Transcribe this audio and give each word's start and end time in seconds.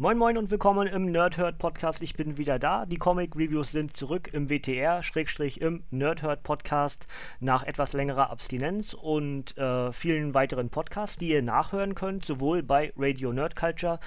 Moin 0.00 0.16
Moin 0.16 0.38
und 0.38 0.52
willkommen 0.52 0.86
im 0.86 1.10
Nerdhurt 1.10 1.58
Podcast. 1.58 2.02
Ich 2.02 2.14
bin 2.14 2.36
wieder 2.36 2.60
da. 2.60 2.86
Die 2.86 2.98
Comic 2.98 3.34
Reviews 3.34 3.72
sind 3.72 3.96
zurück 3.96 4.30
im 4.32 4.48
WTR, 4.48 5.02
Schrägstrich 5.02 5.60
im 5.60 5.82
Nerdhurt 5.90 6.44
Podcast 6.44 7.08
nach 7.40 7.64
etwas 7.64 7.94
längerer 7.94 8.30
Abstinenz 8.30 8.94
und 8.94 9.58
äh, 9.58 9.90
vielen 9.92 10.34
weiteren 10.34 10.70
Podcasts, 10.70 11.16
die 11.16 11.30
ihr 11.30 11.42
nachhören 11.42 11.96
könnt, 11.96 12.24
sowohl 12.24 12.62
bei 12.62 12.92
Radio 12.96 13.32
Nerd 13.32 13.56
Culture 13.56 13.98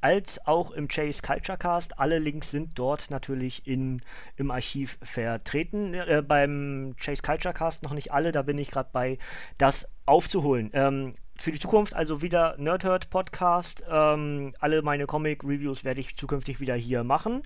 als 0.00 0.38
auch 0.46 0.70
im 0.70 0.86
Chase 0.86 1.20
Culture 1.20 1.58
Cast. 1.58 1.98
Alle 1.98 2.20
Links 2.20 2.52
sind 2.52 2.78
dort 2.78 3.10
natürlich 3.10 3.66
in, 3.66 4.02
im 4.36 4.52
Archiv 4.52 4.98
vertreten. 5.02 5.94
Äh, 5.94 6.22
beim 6.24 6.94
Chase 6.96 7.22
Culture 7.22 7.52
Cast 7.52 7.82
noch 7.82 7.92
nicht 7.92 8.12
alle, 8.12 8.30
da 8.30 8.42
bin 8.42 8.56
ich 8.56 8.70
gerade 8.70 8.90
bei, 8.92 9.18
das 9.58 9.88
aufzuholen. 10.06 10.70
Ähm, 10.74 11.16
für 11.40 11.52
die 11.52 11.58
Zukunft 11.58 11.94
also 11.94 12.20
wieder 12.20 12.54
Nerdhurt 12.58 13.08
Podcast. 13.08 13.82
Ähm, 13.90 14.52
alle 14.60 14.82
meine 14.82 15.06
Comic-Reviews 15.06 15.84
werde 15.84 16.00
ich 16.00 16.14
zukünftig 16.16 16.60
wieder 16.60 16.74
hier 16.74 17.02
machen. 17.02 17.44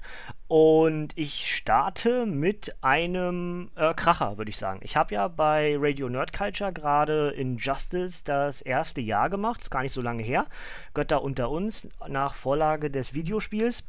Und 0.48 1.16
ich 1.16 1.54
starte 1.54 2.26
mit 2.26 2.74
einem 2.80 3.70
äh, 3.76 3.94
Kracher, 3.94 4.36
würde 4.36 4.50
ich 4.50 4.56
sagen. 4.56 4.80
Ich 4.82 4.96
habe 4.96 5.14
ja 5.14 5.28
bei 5.28 5.76
Radio 5.78 6.08
Nerd 6.08 6.32
Culture 6.32 6.72
gerade 6.72 7.30
Injustice 7.30 8.24
das 8.24 8.62
erste 8.62 9.00
Jahr 9.00 9.30
gemacht. 9.30 9.62
Ist 9.62 9.70
gar 9.70 9.82
nicht 9.82 9.94
so 9.94 10.02
lange 10.02 10.24
her. 10.24 10.46
Götter 10.92 11.22
unter 11.22 11.50
uns 11.50 11.86
nach 12.08 12.34
Vorlage 12.34 12.90
des 12.90 13.14
Videospiels. 13.14 13.84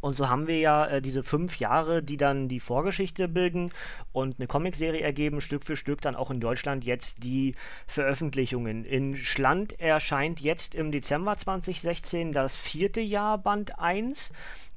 Und 0.00 0.14
so 0.14 0.28
haben 0.28 0.46
wir 0.46 0.58
ja 0.58 0.86
äh, 0.86 1.02
diese 1.02 1.22
fünf 1.22 1.58
Jahre, 1.58 2.02
die 2.02 2.16
dann 2.16 2.48
die 2.48 2.60
Vorgeschichte 2.60 3.28
bilden 3.28 3.72
und 4.12 4.38
eine 4.38 4.46
Comicserie 4.46 5.00
ergeben, 5.00 5.40
Stück 5.40 5.64
für 5.64 5.76
Stück 5.76 6.00
dann 6.00 6.16
auch 6.16 6.30
in 6.30 6.40
Deutschland 6.40 6.84
jetzt 6.84 7.22
die 7.22 7.54
Veröffentlichungen. 7.86 8.84
In 8.84 9.16
Schland 9.16 9.78
erscheint 9.80 10.40
jetzt 10.40 10.74
im 10.74 10.92
Dezember 10.92 11.36
2016 11.36 12.32
das 12.32 12.56
vierte 12.56 13.00
Jahr 13.00 13.38
Band 13.38 13.78
1. 13.78 14.30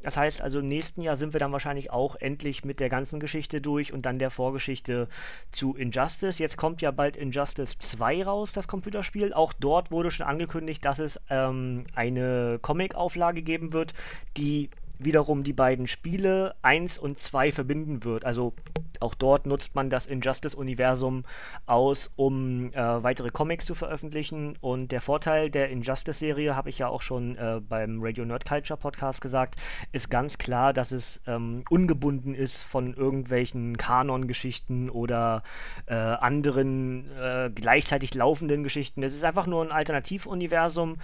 Das 0.03 0.17
heißt 0.17 0.41
also, 0.41 0.59
im 0.59 0.67
nächsten 0.67 1.02
Jahr 1.02 1.16
sind 1.16 1.33
wir 1.33 1.39
dann 1.39 1.52
wahrscheinlich 1.52 1.91
auch 1.91 2.16
endlich 2.16 2.66
mit 2.66 2.80
der 2.80 2.89
ganzen 2.89 3.19
Geschichte 3.19 3.61
durch 3.61 3.94
und 3.94 4.06
dann 4.06 4.17
der 4.17 4.31
Vorgeschichte 4.31 5.08
zu 5.52 5.75
Injustice. 5.75 6.39
Jetzt 6.39 6.58
kommt 6.58 6.81
ja 6.81 6.91
bald 6.91 7.16
Injustice 7.16 7.78
2 7.78 8.23
raus, 8.23 8.53
das 8.53 8.67
Computerspiel. 8.67 9.33
Auch 9.33 9.53
dort 9.53 9.91
wurde 9.91 10.09
schon 10.09 10.25
angekündigt, 10.25 10.83
dass 10.85 11.00
es 11.00 11.19
ähm, 11.30 11.85
eine 11.94 12.58
Comic-Auflage 12.61 13.44
geben 13.44 13.73
wird, 13.73 13.94
die 14.38 14.69
wiederum 15.03 15.44
die 15.44 15.53
beiden 15.53 15.88
Spiele 15.88 16.55
1 16.61 16.97
und 16.97 17.19
2 17.19 17.52
verbinden 17.52 18.03
wird. 18.03 18.25
Also 18.25 18.53
auch 18.99 19.16
dort 19.16 19.45
nutzt 19.45 19.73
man 19.75 19.89
das 19.89 20.05
Injustice-Universum 20.05 21.23
aus, 21.66 22.11
um 22.16 22.71
äh, 22.73 23.03
weitere 23.03 23.29
Comics 23.29 23.66
zu 23.66 23.73
veröffentlichen. 23.73 24.57
Und 24.61 24.91
der 24.91 25.02
Vorteil 25.02 25.49
der 25.49 25.69
Injustice-Serie, 25.69 26.55
habe 26.55 26.69
ich 26.69 26.77
ja 26.79 26.88
auch 26.88 27.02
schon 27.02 27.38
äh, 27.38 27.59
beim 27.67 27.99
Radio 28.02 28.25
Nerd 28.25 28.45
Culture 28.45 28.77
Podcast 28.77 29.22
gesagt, 29.22 29.55
ist 29.91 30.09
ganz 30.09 30.38
klar, 30.38 30.73
dass 30.73 30.91
es 30.91 31.22
ähm, 31.25 31.63
ungebunden 31.69 32.35
ist 32.35 32.61
von 32.61 32.94
irgendwelchen 32.94 33.77
Kanon-Geschichten 33.77 34.89
oder 34.89 35.44
äh, 35.88 35.95
anderen 35.95 37.09
äh, 37.17 37.49
gleichzeitig 37.53 38.13
laufenden 38.13 38.63
Geschichten. 38.63 39.03
Es 39.03 39.13
ist 39.13 39.23
einfach 39.23 39.47
nur 39.47 39.63
ein 39.63 39.72
Alternativuniversum 39.72 40.97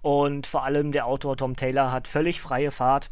und 0.00 0.46
vor 0.46 0.64
allem 0.64 0.92
der 0.92 1.06
Autor 1.06 1.36
Tom 1.36 1.54
Taylor 1.56 1.92
hat 1.92 2.08
völlig 2.08 2.40
freie 2.40 2.70
Fahrt 2.70 3.10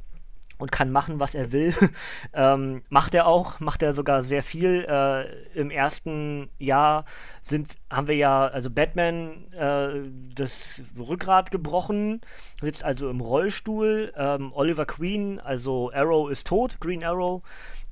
und 0.60 0.70
kann 0.72 0.90
machen, 0.90 1.20
was 1.20 1.34
er 1.34 1.52
will. 1.52 1.74
ähm, 2.34 2.82
macht 2.88 3.14
er 3.14 3.26
auch, 3.26 3.60
macht 3.60 3.82
er 3.82 3.94
sogar 3.94 4.22
sehr 4.22 4.42
viel. 4.42 4.84
Äh, 4.88 5.58
Im 5.58 5.70
ersten 5.70 6.50
Jahr 6.58 7.04
sind, 7.42 7.70
haben 7.90 8.06
wir 8.08 8.16
ja, 8.16 8.46
also 8.46 8.70
Batman 8.70 9.52
äh, 9.52 10.08
das 10.34 10.82
Rückgrat 10.98 11.50
gebrochen, 11.50 12.20
sitzt 12.60 12.84
also 12.84 13.10
im 13.10 13.20
Rollstuhl. 13.20 14.12
Ähm, 14.16 14.52
Oliver 14.54 14.86
Queen, 14.86 15.40
also 15.40 15.90
Arrow 15.92 16.30
ist 16.30 16.46
tot, 16.46 16.80
Green 16.80 17.04
Arrow. 17.04 17.42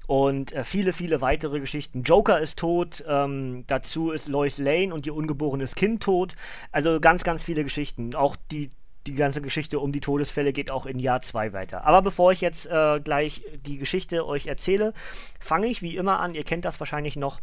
Und 0.06 0.53
äh, 0.53 0.64
viele, 0.64 0.94
viele 0.94 1.20
weitere 1.20 1.60
Geschichten. 1.60 2.03
Joker 2.03 2.41
ist 2.41 2.58
tot, 2.58 3.05
ähm, 3.06 3.64
dazu 3.66 4.10
ist 4.10 4.26
Lois 4.26 4.56
Lane 4.56 4.94
und 4.94 5.04
ihr 5.04 5.14
ungeborenes 5.14 5.75
Kind 5.75 6.03
tot. 6.03 6.34
Also 6.72 6.98
ganz, 6.98 7.25
ganz 7.25 7.43
viele 7.43 7.62
Geschichten. 7.62 8.14
Auch 8.14 8.34
die 8.50 8.70
die 9.08 9.14
ganze 9.14 9.41
Geschichte 9.41 9.80
um 9.80 9.92
die 9.92 10.00
Todesfälle 10.00 10.52
geht 10.52 10.70
auch 10.70 10.86
in 10.86 10.98
Jahr 10.98 11.22
2 11.22 11.52
weiter. 11.52 11.86
Aber 11.86 12.02
bevor 12.02 12.32
ich 12.32 12.41
jetzt 12.41 12.66
äh, 12.66 13.00
gleich 13.00 13.42
die 13.66 13.78
Geschichte 13.78 14.26
euch 14.26 14.46
erzähle, 14.46 14.92
fange 15.41 15.66
ich 15.69 15.82
wie 15.82 15.96
immer 15.96 16.20
an. 16.20 16.34
Ihr 16.34 16.44
kennt 16.44 16.64
das 16.64 16.78
wahrscheinlich 16.80 17.16
noch 17.16 17.41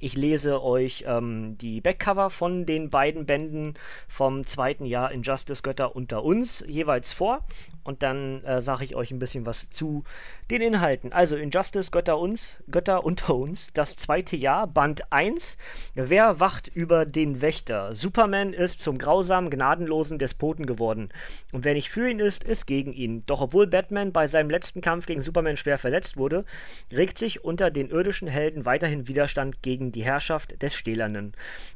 ich 0.00 0.16
lese 0.16 0.62
euch 0.62 1.04
ähm, 1.06 1.56
die 1.58 1.80
Backcover 1.80 2.30
von 2.30 2.66
den 2.66 2.90
beiden 2.90 3.26
Bänden 3.26 3.74
vom 4.08 4.46
zweiten 4.46 4.84
Jahr 4.84 5.12
Injustice 5.12 5.62
Götter 5.62 5.94
unter 5.94 6.24
uns 6.24 6.64
jeweils 6.66 7.12
vor 7.12 7.44
und 7.84 8.02
dann 8.02 8.44
äh, 8.44 8.60
sage 8.62 8.84
ich 8.84 8.94
euch 8.94 9.10
ein 9.10 9.18
bisschen 9.18 9.46
was 9.46 9.68
zu 9.70 10.04
den 10.50 10.62
Inhalten. 10.62 11.12
Also 11.12 11.36
Injustice 11.36 11.90
Götter 11.90 12.18
uns, 12.18 12.56
Götter 12.70 13.04
unter 13.04 13.34
uns, 13.34 13.68
das 13.74 13.96
zweite 13.96 14.36
Jahr, 14.36 14.66
Band 14.66 15.10
1. 15.10 15.56
Wer 15.94 16.40
wacht 16.40 16.68
über 16.68 17.06
den 17.06 17.40
Wächter? 17.40 17.94
Superman 17.94 18.52
ist 18.52 18.80
zum 18.80 18.98
grausamen, 18.98 19.50
gnadenlosen 19.50 20.18
Despoten 20.18 20.66
geworden. 20.66 21.08
Und 21.52 21.64
wer 21.64 21.74
nicht 21.74 21.90
für 21.90 22.08
ihn 22.08 22.18
ist, 22.18 22.44
ist 22.44 22.66
gegen 22.66 22.92
ihn. 22.92 23.24
Doch 23.26 23.40
obwohl 23.40 23.66
Batman 23.66 24.12
bei 24.12 24.26
seinem 24.26 24.50
letzten 24.50 24.80
Kampf 24.80 25.06
gegen 25.06 25.22
Superman 25.22 25.56
schwer 25.56 25.78
verletzt 25.78 26.16
wurde, 26.16 26.44
regt 26.90 27.18
sich 27.18 27.44
unter 27.44 27.70
den 27.70 27.90
irdischen 27.90 28.28
Helden 28.28 28.64
weiterhin 28.64 29.08
Widerstand 29.08 29.62
gegen 29.62 29.90
die 29.90 30.04
Herrschaft 30.04 30.62
des 30.62 30.74
Stählernen. 30.74 31.32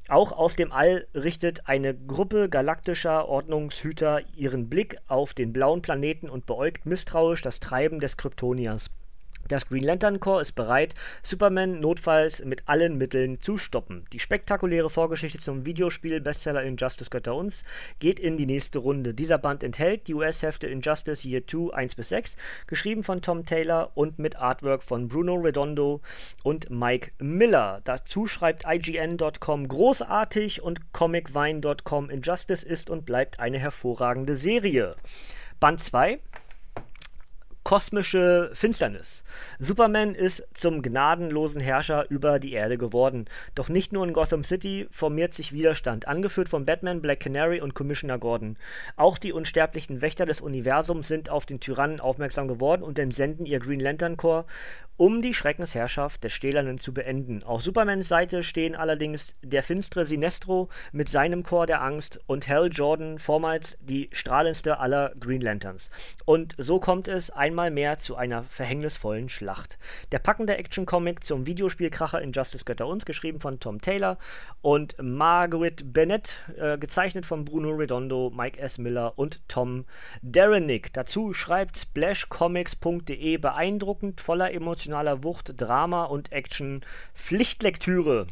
Auch 0.08 0.32
aus 0.32 0.54
dem 0.54 0.70
All 0.70 1.06
richtet 1.14 1.66
eine 1.66 1.94
Gruppe 1.94 2.48
galaktischer 2.48 3.26
Ordnungshüter 3.26 4.20
ihren 4.36 4.68
Blick 4.68 4.98
auf 5.08 5.34
den 5.34 5.52
blauen 5.52 5.82
Planeten 5.82 5.95
und 6.28 6.46
beäugt 6.46 6.86
misstrauisch 6.86 7.42
das 7.42 7.60
Treiben 7.60 8.00
des 8.00 8.16
Kryptoniers. 8.16 8.90
Das 9.48 9.68
Green 9.68 9.84
Lantern 9.84 10.18
Corps 10.18 10.42
ist 10.42 10.56
bereit, 10.56 10.96
Superman 11.22 11.78
notfalls 11.78 12.44
mit 12.44 12.64
allen 12.66 12.98
Mitteln 12.98 13.40
zu 13.40 13.58
stoppen. 13.58 14.04
Die 14.12 14.18
spektakuläre 14.18 14.90
Vorgeschichte 14.90 15.38
zum 15.38 15.64
Videospiel 15.64 16.20
Bestseller 16.20 16.64
Injustice 16.64 17.10
Götter 17.10 17.36
uns 17.36 17.62
geht 18.00 18.18
in 18.18 18.36
die 18.36 18.46
nächste 18.46 18.80
Runde. 18.80 19.14
Dieser 19.14 19.38
Band 19.38 19.62
enthält 19.62 20.08
die 20.08 20.14
US-Hefte 20.14 20.66
Injustice 20.66 21.24
Year 21.24 21.46
2 21.46 21.72
1 21.74 21.94
bis 21.94 22.08
6, 22.08 22.36
geschrieben 22.66 23.04
von 23.04 23.22
Tom 23.22 23.46
Taylor 23.46 23.92
und 23.94 24.18
mit 24.18 24.34
Artwork 24.34 24.82
von 24.82 25.06
Bruno 25.06 25.34
Redondo 25.34 26.00
und 26.42 26.68
Mike 26.68 27.12
Miller. 27.20 27.82
Dazu 27.84 28.26
schreibt 28.26 28.64
IGN.com 28.66 29.68
großartig 29.68 30.60
und 30.60 30.92
ComicVine.com 30.92 32.10
Injustice 32.10 32.64
ist 32.64 32.90
und 32.90 33.06
bleibt 33.06 33.38
eine 33.38 33.60
hervorragende 33.60 34.36
Serie. 34.36 34.96
Band 35.60 35.78
2 35.78 36.20
kosmische 37.66 38.52
Finsternis. 38.52 39.24
Superman 39.58 40.14
ist 40.14 40.46
zum 40.54 40.82
gnadenlosen 40.82 41.60
Herrscher 41.60 42.08
über 42.10 42.38
die 42.38 42.52
Erde 42.52 42.78
geworden. 42.78 43.24
Doch 43.56 43.68
nicht 43.68 43.92
nur 43.92 44.06
in 44.06 44.12
Gotham 44.12 44.44
City 44.44 44.86
formiert 44.92 45.34
sich 45.34 45.52
Widerstand, 45.52 46.06
angeführt 46.06 46.48
von 46.48 46.64
Batman, 46.64 47.02
Black 47.02 47.18
Canary 47.18 47.60
und 47.60 47.74
Commissioner 47.74 48.18
Gordon. 48.18 48.56
Auch 48.94 49.18
die 49.18 49.32
unsterblichen 49.32 50.00
Wächter 50.00 50.26
des 50.26 50.40
Universums 50.40 51.08
sind 51.08 51.28
auf 51.28 51.44
den 51.44 51.58
Tyrannen 51.58 51.98
aufmerksam 51.98 52.46
geworden 52.46 52.84
und 52.84 53.00
entsenden 53.00 53.46
ihr 53.46 53.58
Green 53.58 53.80
Lantern 53.80 54.16
Corps 54.16 54.46
um 54.96 55.20
die 55.20 55.34
Schreckensherrschaft 55.34 56.24
der 56.24 56.30
Stählernen 56.30 56.78
zu 56.78 56.94
beenden. 56.94 57.42
Auf 57.42 57.62
Supermans 57.62 58.08
Seite 58.08 58.42
stehen 58.42 58.74
allerdings 58.74 59.34
der 59.42 59.62
finstere 59.62 60.06
Sinestro 60.06 60.68
mit 60.92 61.08
seinem 61.08 61.42
Chor 61.42 61.66
der 61.66 61.82
Angst 61.82 62.18
und 62.26 62.48
Hal 62.48 62.70
Jordan, 62.72 63.18
vormals 63.18 63.76
die 63.80 64.08
strahlendste 64.12 64.78
aller 64.78 65.12
Green 65.20 65.42
Lanterns. 65.42 65.90
Und 66.24 66.54
so 66.58 66.80
kommt 66.80 67.08
es 67.08 67.30
einmal 67.30 67.55
mehr 67.56 67.98
zu 67.98 68.16
einer 68.16 68.44
verhängnisvollen 68.44 69.28
Schlacht. 69.28 69.78
Der 70.12 70.20
packende 70.20 70.56
Action-Comic 70.56 71.24
zum 71.24 71.46
Videospielkracher 71.46 72.22
Injustice 72.22 72.64
Götter 72.64 72.86
uns, 72.86 73.04
geschrieben 73.04 73.40
von 73.40 73.58
Tom 73.58 73.80
Taylor 73.80 74.18
und 74.62 74.94
Margaret 75.00 75.92
Bennett, 75.92 76.44
äh, 76.56 76.78
gezeichnet 76.78 77.26
von 77.26 77.44
Bruno 77.44 77.70
Redondo, 77.70 78.30
Mike 78.30 78.60
S. 78.60 78.78
Miller 78.78 79.18
und 79.18 79.40
Tom 79.48 79.86
Derenick. 80.22 80.92
Dazu 80.92 81.32
schreibt 81.32 81.78
splashcomics.de 81.78 83.38
beeindruckend 83.38 84.20
voller 84.20 84.52
emotionaler 84.52 85.24
Wucht, 85.24 85.54
Drama 85.56 86.04
und 86.04 86.30
Action 86.30 86.84
Pflichtlektüre. 87.14 88.26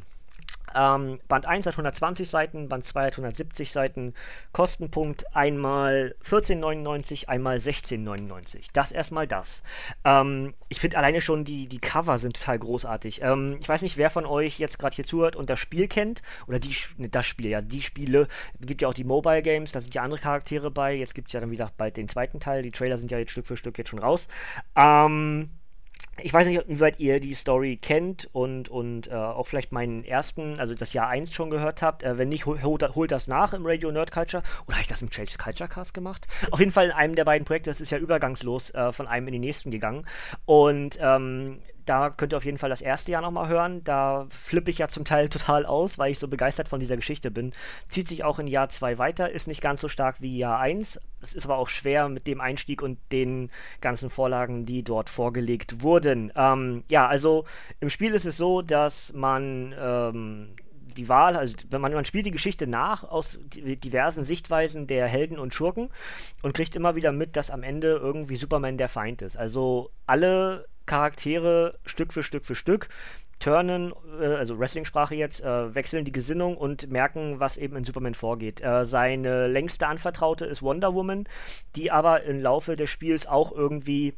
Ähm, 0.74 1.20
Band 1.28 1.46
1 1.46 1.66
hat 1.66 1.74
120 1.74 2.28
Seiten, 2.28 2.68
Band 2.68 2.84
2 2.84 3.06
hat 3.06 3.12
170 3.12 3.72
Seiten. 3.72 4.14
Kostenpunkt 4.52 5.34
einmal 5.34 6.14
14,99, 6.24 7.28
einmal 7.28 7.56
16,99. 7.56 8.68
Das 8.72 8.92
erstmal 8.92 9.26
das. 9.26 9.62
Ähm, 10.04 10.54
ich 10.68 10.80
finde 10.80 10.98
alleine 10.98 11.20
schon 11.20 11.44
die, 11.44 11.68
die 11.68 11.78
Cover 11.78 12.18
sind 12.18 12.36
total 12.36 12.58
großartig. 12.58 13.22
Ähm, 13.22 13.58
ich 13.60 13.68
weiß 13.68 13.82
nicht, 13.82 13.96
wer 13.96 14.10
von 14.10 14.26
euch 14.26 14.58
jetzt 14.58 14.78
gerade 14.78 14.96
hier 14.96 15.06
zuhört 15.06 15.36
und 15.36 15.50
das 15.50 15.60
Spiel 15.60 15.88
kennt. 15.88 16.22
Oder 16.46 16.58
die, 16.58 16.74
ne, 16.96 17.08
das 17.08 17.26
Spiel, 17.26 17.48
ja, 17.48 17.60
die 17.60 17.82
Spiele. 17.82 18.28
Es 18.60 18.66
gibt 18.66 18.82
ja 18.82 18.88
auch 18.88 18.94
die 18.94 19.04
Mobile 19.04 19.42
Games, 19.42 19.72
da 19.72 19.80
sind 19.80 19.94
ja 19.94 20.02
andere 20.02 20.20
Charaktere 20.20 20.70
bei. 20.70 20.94
Jetzt 20.94 21.14
gibt 21.14 21.28
es 21.28 21.32
ja 21.32 21.40
dann, 21.40 21.50
wie 21.50 21.56
gesagt, 21.56 21.76
bald 21.76 21.96
den 21.96 22.08
zweiten 22.08 22.40
Teil. 22.40 22.62
Die 22.62 22.70
Trailer 22.70 22.98
sind 22.98 23.10
ja 23.10 23.18
jetzt 23.18 23.30
Stück 23.32 23.46
für 23.46 23.56
Stück 23.56 23.78
jetzt 23.78 23.90
schon 23.90 23.98
raus. 23.98 24.28
Ähm 24.76 25.50
ich 26.22 26.32
weiß 26.32 26.46
nicht, 26.46 26.62
wie 26.68 26.80
weit 26.80 27.00
ihr 27.00 27.18
die 27.18 27.34
Story 27.34 27.76
kennt 27.80 28.28
und, 28.32 28.68
und 28.68 29.08
äh, 29.08 29.14
auch 29.14 29.46
vielleicht 29.46 29.72
meinen 29.72 30.04
ersten, 30.04 30.60
also 30.60 30.74
das 30.74 30.92
Jahr 30.92 31.08
1 31.08 31.32
schon 31.34 31.50
gehört 31.50 31.82
habt. 31.82 32.02
Äh, 32.02 32.18
wenn 32.18 32.28
nicht, 32.28 32.46
holt, 32.46 32.62
holt, 32.62 33.10
das 33.10 33.26
nach 33.26 33.52
im 33.52 33.66
Radio 33.66 33.90
Nerd 33.90 34.12
Culture. 34.12 34.42
Oder 34.66 34.76
habe 34.76 34.82
ich 34.82 34.88
das 34.88 35.02
im 35.02 35.10
Change 35.10 35.32
Culture 35.36 35.68
Cast 35.68 35.92
gemacht? 35.92 36.26
Auf 36.50 36.60
jeden 36.60 36.70
Fall 36.70 36.86
in 36.86 36.92
einem 36.92 37.14
der 37.16 37.24
beiden 37.24 37.44
Projekte, 37.44 37.70
das 37.70 37.80
ist 37.80 37.90
ja 37.90 37.98
übergangslos 37.98 38.70
äh, 38.70 38.92
von 38.92 39.06
einem 39.08 39.26
in 39.28 39.32
den 39.32 39.40
nächsten 39.40 39.70
gegangen. 39.70 40.06
Und 40.46 40.98
ähm, 41.00 41.60
da 41.84 42.10
könnt 42.10 42.32
ihr 42.32 42.36
auf 42.36 42.44
jeden 42.44 42.58
Fall 42.58 42.70
das 42.70 42.80
erste 42.80 43.12
Jahr 43.12 43.22
nochmal 43.22 43.48
hören. 43.48 43.82
Da 43.84 44.26
flippe 44.30 44.70
ich 44.70 44.78
ja 44.78 44.88
zum 44.88 45.04
Teil 45.04 45.28
total 45.30 45.66
aus, 45.66 45.98
weil 45.98 46.12
ich 46.12 46.18
so 46.18 46.28
begeistert 46.28 46.68
von 46.68 46.80
dieser 46.80 46.96
Geschichte 46.96 47.30
bin. 47.30 47.52
Zieht 47.88 48.08
sich 48.08 48.24
auch 48.24 48.38
in 48.38 48.46
Jahr 48.46 48.68
2 48.68 48.98
weiter, 48.98 49.30
ist 49.30 49.48
nicht 49.48 49.60
ganz 49.60 49.80
so 49.80 49.88
stark 49.88 50.20
wie 50.20 50.38
Jahr 50.38 50.58
1. 50.60 51.00
Es 51.22 51.34
ist 51.34 51.44
aber 51.44 51.56
auch 51.56 51.68
schwer 51.68 52.08
mit 52.08 52.26
dem 52.26 52.40
Einstieg 52.40 52.82
und 52.82 52.98
den 53.10 53.50
ganzen 53.80 54.10
Vorlagen, 54.10 54.66
die 54.66 54.82
dort 54.82 55.08
vorgelegt 55.08 55.82
wurden. 55.82 56.32
Ähm, 56.36 56.84
ja, 56.88 57.06
also 57.06 57.44
im 57.80 57.90
Spiel 57.90 58.12
ist 58.14 58.26
es 58.26 58.36
so, 58.36 58.60
dass 58.62 59.12
man 59.12 59.74
ähm, 59.78 60.54
die 60.96 61.08
Wahl, 61.08 61.36
also 61.36 61.54
wenn 61.70 61.80
man, 61.80 61.92
man 61.92 62.04
spielt 62.04 62.26
die 62.26 62.30
Geschichte 62.30 62.66
nach 62.66 63.04
aus 63.04 63.38
diversen 63.52 64.24
Sichtweisen 64.24 64.86
der 64.86 65.06
Helden 65.06 65.38
und 65.38 65.54
Schurken 65.54 65.90
und 66.42 66.54
kriegt 66.54 66.76
immer 66.76 66.94
wieder 66.94 67.12
mit, 67.12 67.36
dass 67.36 67.50
am 67.50 67.62
Ende 67.62 67.88
irgendwie 67.88 68.36
Superman 68.36 68.78
der 68.78 68.88
Feind 68.88 69.22
ist. 69.22 69.36
Also 69.36 69.90
alle 70.06 70.66
Charaktere 70.86 71.78
Stück 71.84 72.12
für 72.12 72.22
Stück 72.22 72.44
für 72.44 72.54
Stück 72.54 72.88
turnen, 73.38 73.92
äh, 74.20 74.26
also 74.26 74.58
Wrestling-Sprache 74.58 75.14
jetzt, 75.14 75.40
äh, 75.40 75.74
wechseln 75.74 76.04
die 76.04 76.12
Gesinnung 76.12 76.56
und 76.56 76.90
merken, 76.90 77.40
was 77.40 77.56
eben 77.56 77.76
in 77.76 77.84
Superman 77.84 78.14
vorgeht. 78.14 78.62
Äh, 78.62 78.86
seine 78.86 79.48
längste 79.48 79.86
Anvertraute 79.86 80.46
ist 80.46 80.62
Wonder 80.62 80.94
Woman, 80.94 81.24
die 81.76 81.90
aber 81.90 82.22
im 82.22 82.40
Laufe 82.40 82.76
des 82.76 82.90
Spiels 82.90 83.26
auch 83.26 83.52
irgendwie 83.52 84.14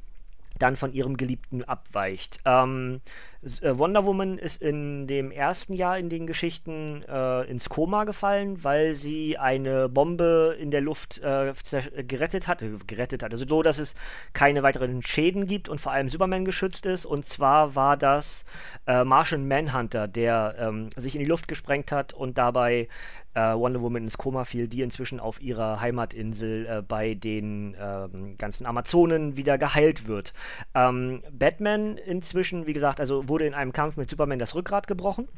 dann 0.59 0.77
von 0.77 0.93
ihrem 0.93 1.17
Geliebten 1.17 1.65
abweicht. 1.65 2.41
Ähm, 2.45 3.01
äh, 3.36 3.36
Wonder 3.63 4.05
Woman 4.05 4.39
ist 4.39 4.61
in 4.61 5.07
dem 5.07 5.31
ersten 5.31 5.73
Jahr 5.73 5.99
in 5.99 6.09
den 6.09 6.27
Geschichten 6.27 7.05
äh, 7.09 7.43
ins 7.49 7.69
Koma 7.69 8.05
gefallen, 8.05 8.65
weil 8.65 8.95
sie 8.95 9.39
eine 9.39 9.89
Bombe 9.89 10.57
in 10.59 10.71
der 10.71 10.81
Luft 10.81 11.19
äh, 11.19 11.53
gerettet 12.03 12.49
hat, 12.49 12.63
äh, 12.63 12.71
gerettet 12.87 13.23
hat. 13.23 13.33
Also 13.33 13.47
so, 13.47 13.63
dass 13.63 13.79
es 13.79 13.95
keine 14.33 14.63
weiteren 14.63 15.03
Schäden 15.03 15.47
gibt 15.47 15.69
und 15.69 15.81
vor 15.81 15.93
allem 15.93 16.09
Superman 16.09 16.45
geschützt 16.45 16.87
ist. 16.87 17.07
Und 17.07 17.29
zwar 17.29 17.77
war 17.77 17.97
das 17.97 18.45
äh, 18.87 19.05
Martian 19.05 19.47
Manhunter, 19.47 20.09
der 20.09 20.57
ähm, 20.59 20.91
sich 20.97 21.15
in 21.15 21.21
die 21.21 21.29
Luft 21.29 21.47
gesprengt 21.47 21.93
hat 21.93 22.15
und 22.15 22.39
dabei 22.39 22.89
äh, 23.37 23.55
Wonder 23.55 23.83
Woman 23.83 24.05
ins 24.05 24.17
Koma 24.17 24.45
fiel, 24.45 24.67
die 24.67 24.81
inzwischen 24.81 25.21
auf 25.21 25.41
ihrer 25.43 25.81
Heimatinsel 25.81 26.67
äh, 26.67 26.83
bei 26.83 27.15
den 27.15 27.77
ähm, 27.79 28.37
ganzen 28.39 28.67
Amazonen 28.67 29.37
wieder 29.37 29.59
geheilt 29.59 30.09
wird. 30.09 30.33
Ähm, 30.75 31.23
Batman 31.31 31.99
inzwischen, 31.99 32.67
wie 32.67 32.73
gesagt, 32.73 32.99
also 32.99 33.29
wurde 33.29 33.47
in 33.47 33.55
einem 33.55 33.73
Kampf 33.73 33.97
mit 33.97 34.09
Superman 34.09 34.39
das 34.39 34.55
Rückgrat 34.55 34.87
gebrochen 34.87 35.29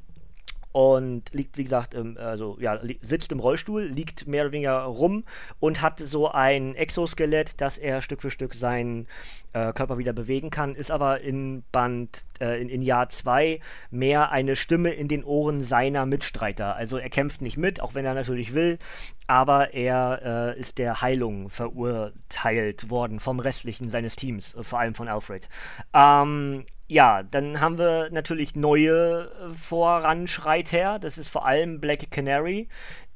und 0.73 1.32
liegt, 1.32 1.56
wie 1.56 1.65
gesagt, 1.65 1.94
im, 1.94 2.17
also 2.19 2.56
ja, 2.61 2.79
sitzt 3.00 3.32
im 3.32 3.41
Rollstuhl, 3.41 3.85
liegt 3.85 4.26
mehr 4.26 4.44
oder 4.44 4.53
weniger 4.53 4.81
rum 4.81 5.25
und 5.61 5.81
hat 5.81 6.00
so 6.00 6.31
ein 6.31 6.75
Exoskelett, 6.75 7.61
dass 7.61 7.79
er 7.79 8.03
Stück 8.03 8.20
für 8.20 8.31
Stück 8.31 8.55
seinen 8.55 9.06
äh, 9.53 9.73
Körper 9.73 9.99
wieder 9.99 10.12
bewegen 10.12 10.50
kann, 10.50 10.75
ist 10.75 10.91
aber 10.91 11.20
in 11.20 11.62
Band, 11.73 12.25
äh, 12.41 12.61
in, 12.61 12.69
in 12.69 12.82
Jahr 12.82 13.09
2 13.09 13.61
mehr 13.91 14.31
eine 14.31 14.56
Stimme 14.56 14.91
in 14.91 15.09
den 15.09 15.25
Ohren 15.25 15.61
seiner 15.61 16.06
Mitstreiter. 16.06 16.76
Also 16.76 16.99
er 16.99 17.11
kämpft 17.11 17.41
nicht 17.41 17.56
mit, 17.56 17.81
auch 17.81 17.94
wenn 17.94 18.05
er 18.05 18.15
natürlich 18.15 18.53
will, 18.53 18.79
aber 19.26 19.75
er 19.75 20.55
äh, 20.56 20.61
ist 20.61 20.79
der 20.79 21.00
Heilung 21.00 21.49
verurteilt 21.49 22.91
worden 22.91 23.20
vom 23.20 23.41
restlichen 23.41 23.91
seines 23.91 24.17
Teams, 24.17 24.55
vor 24.61 24.81
allem 24.81 24.94
von 24.94 25.09
Alfred. 25.09 25.49
Ähm, 25.94 26.65
ja, 26.88 27.23
dann 27.23 27.61
haben 27.61 27.76
wir 27.76 28.08
natürlich 28.11 28.56
neue 28.56 29.31
äh, 29.31 29.55
Voranschreiter. 29.55 30.99
Das 30.99 31.19
ist 31.19 31.29
vor 31.29 31.44
allem 31.44 31.81
Black 31.81 32.11
Canary, 32.11 32.69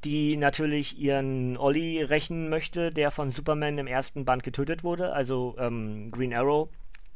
die 0.03 0.37
natürlich 0.37 0.99
ihren 0.99 1.57
Olli 1.57 2.03
rächen 2.03 2.49
möchte, 2.49 2.91
der 2.91 3.09
von 3.09 3.31
Superman 3.31 3.79
im 3.79 3.87
ersten 3.87 4.25
Band 4.25 4.43
getötet 4.43 4.83
wurde. 4.83 5.11
Also 5.13 5.55
ähm, 5.57 6.11
Green 6.11 6.35
Arrow 6.35 6.69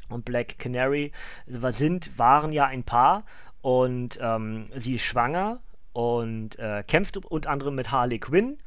und 0.10 0.26
Black 0.26 0.58
Canary 0.58 1.12
sind, 1.46 2.18
waren 2.18 2.52
ja 2.52 2.66
ein 2.66 2.84
Paar 2.84 3.24
und 3.62 4.18
ähm, 4.20 4.70
sie 4.76 4.96
ist 4.96 5.04
schwanger 5.04 5.60
und 5.94 6.58
äh, 6.58 6.84
kämpft 6.88 7.18
unter 7.18 7.52
anderem 7.52 7.76
mit 7.76 7.92
Harley 7.92 8.18
Quinn 8.18 8.58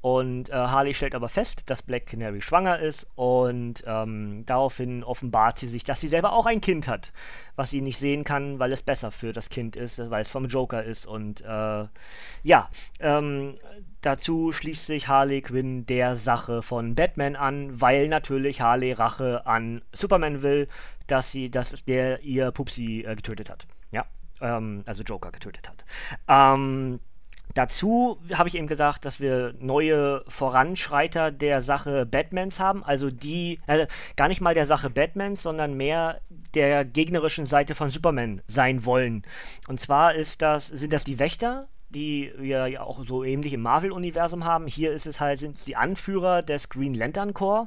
und 0.00 0.48
äh, 0.48 0.52
Harley 0.52 0.94
stellt 0.94 1.16
aber 1.16 1.28
fest, 1.28 1.64
dass 1.66 1.82
Black 1.82 2.06
Canary 2.06 2.40
schwanger 2.40 2.78
ist 2.78 3.06
und 3.16 3.82
ähm, 3.84 4.44
daraufhin 4.46 5.02
offenbart 5.02 5.58
sie 5.58 5.66
sich, 5.66 5.82
dass 5.82 6.00
sie 6.00 6.06
selber 6.06 6.32
auch 6.32 6.46
ein 6.46 6.60
Kind 6.60 6.86
hat, 6.86 7.12
was 7.56 7.70
sie 7.70 7.80
nicht 7.80 7.98
sehen 7.98 8.22
kann, 8.22 8.60
weil 8.60 8.72
es 8.72 8.82
besser 8.82 9.10
für 9.10 9.32
das 9.32 9.48
Kind 9.48 9.74
ist, 9.74 9.98
weil 9.98 10.22
es 10.22 10.30
vom 10.30 10.46
Joker 10.46 10.84
ist. 10.84 11.04
Und 11.04 11.40
äh, 11.40 11.86
ja, 12.44 12.70
ähm, 13.00 13.56
dazu 14.00 14.52
schließt 14.52 14.86
sich 14.86 15.08
Harley 15.08 15.42
Quinn 15.42 15.84
der 15.86 16.14
Sache 16.14 16.62
von 16.62 16.94
Batman 16.94 17.34
an, 17.34 17.80
weil 17.80 18.06
natürlich 18.06 18.60
Harley 18.60 18.92
Rache 18.92 19.46
an 19.46 19.82
Superman 19.92 20.42
will, 20.42 20.68
dass 21.08 21.32
sie, 21.32 21.50
dass 21.50 21.84
der 21.86 22.22
ihr 22.22 22.52
Pupsi 22.52 23.04
äh, 23.04 23.16
getötet 23.16 23.50
hat. 23.50 23.66
Ja, 23.90 24.04
ähm, 24.40 24.84
also 24.86 25.02
Joker 25.02 25.32
getötet 25.32 25.68
hat. 25.68 25.84
Ähm, 26.28 27.00
Dazu 27.58 28.20
habe 28.34 28.48
ich 28.48 28.54
eben 28.54 28.68
gesagt, 28.68 29.04
dass 29.04 29.18
wir 29.18 29.52
neue 29.58 30.22
Voranschreiter 30.28 31.32
der 31.32 31.60
Sache 31.60 32.06
Batmans 32.06 32.60
haben, 32.60 32.84
also 32.84 33.10
die 33.10 33.58
äh, 33.66 33.88
gar 34.14 34.28
nicht 34.28 34.40
mal 34.40 34.54
der 34.54 34.64
Sache 34.64 34.90
Batmans, 34.90 35.42
sondern 35.42 35.74
mehr 35.74 36.20
der 36.54 36.84
gegnerischen 36.84 37.46
Seite 37.46 37.74
von 37.74 37.90
Superman 37.90 38.42
sein 38.46 38.86
wollen. 38.86 39.24
Und 39.66 39.80
zwar 39.80 40.14
ist 40.14 40.40
das, 40.40 40.68
sind 40.68 40.92
das 40.92 41.02
die 41.02 41.18
Wächter, 41.18 41.66
die 41.88 42.32
wir 42.38 42.68
ja 42.68 42.82
auch 42.82 43.04
so 43.04 43.24
ähnlich 43.24 43.52
im 43.54 43.62
Marvel-Universum 43.62 44.44
haben. 44.44 44.68
Hier 44.68 44.92
ist 44.92 45.06
es 45.08 45.18
halt, 45.18 45.40
sind 45.40 45.56
es 45.56 45.64
die 45.64 45.74
Anführer 45.74 46.42
des 46.42 46.68
Green 46.68 46.94
Lantern 46.94 47.34
Corps. 47.34 47.66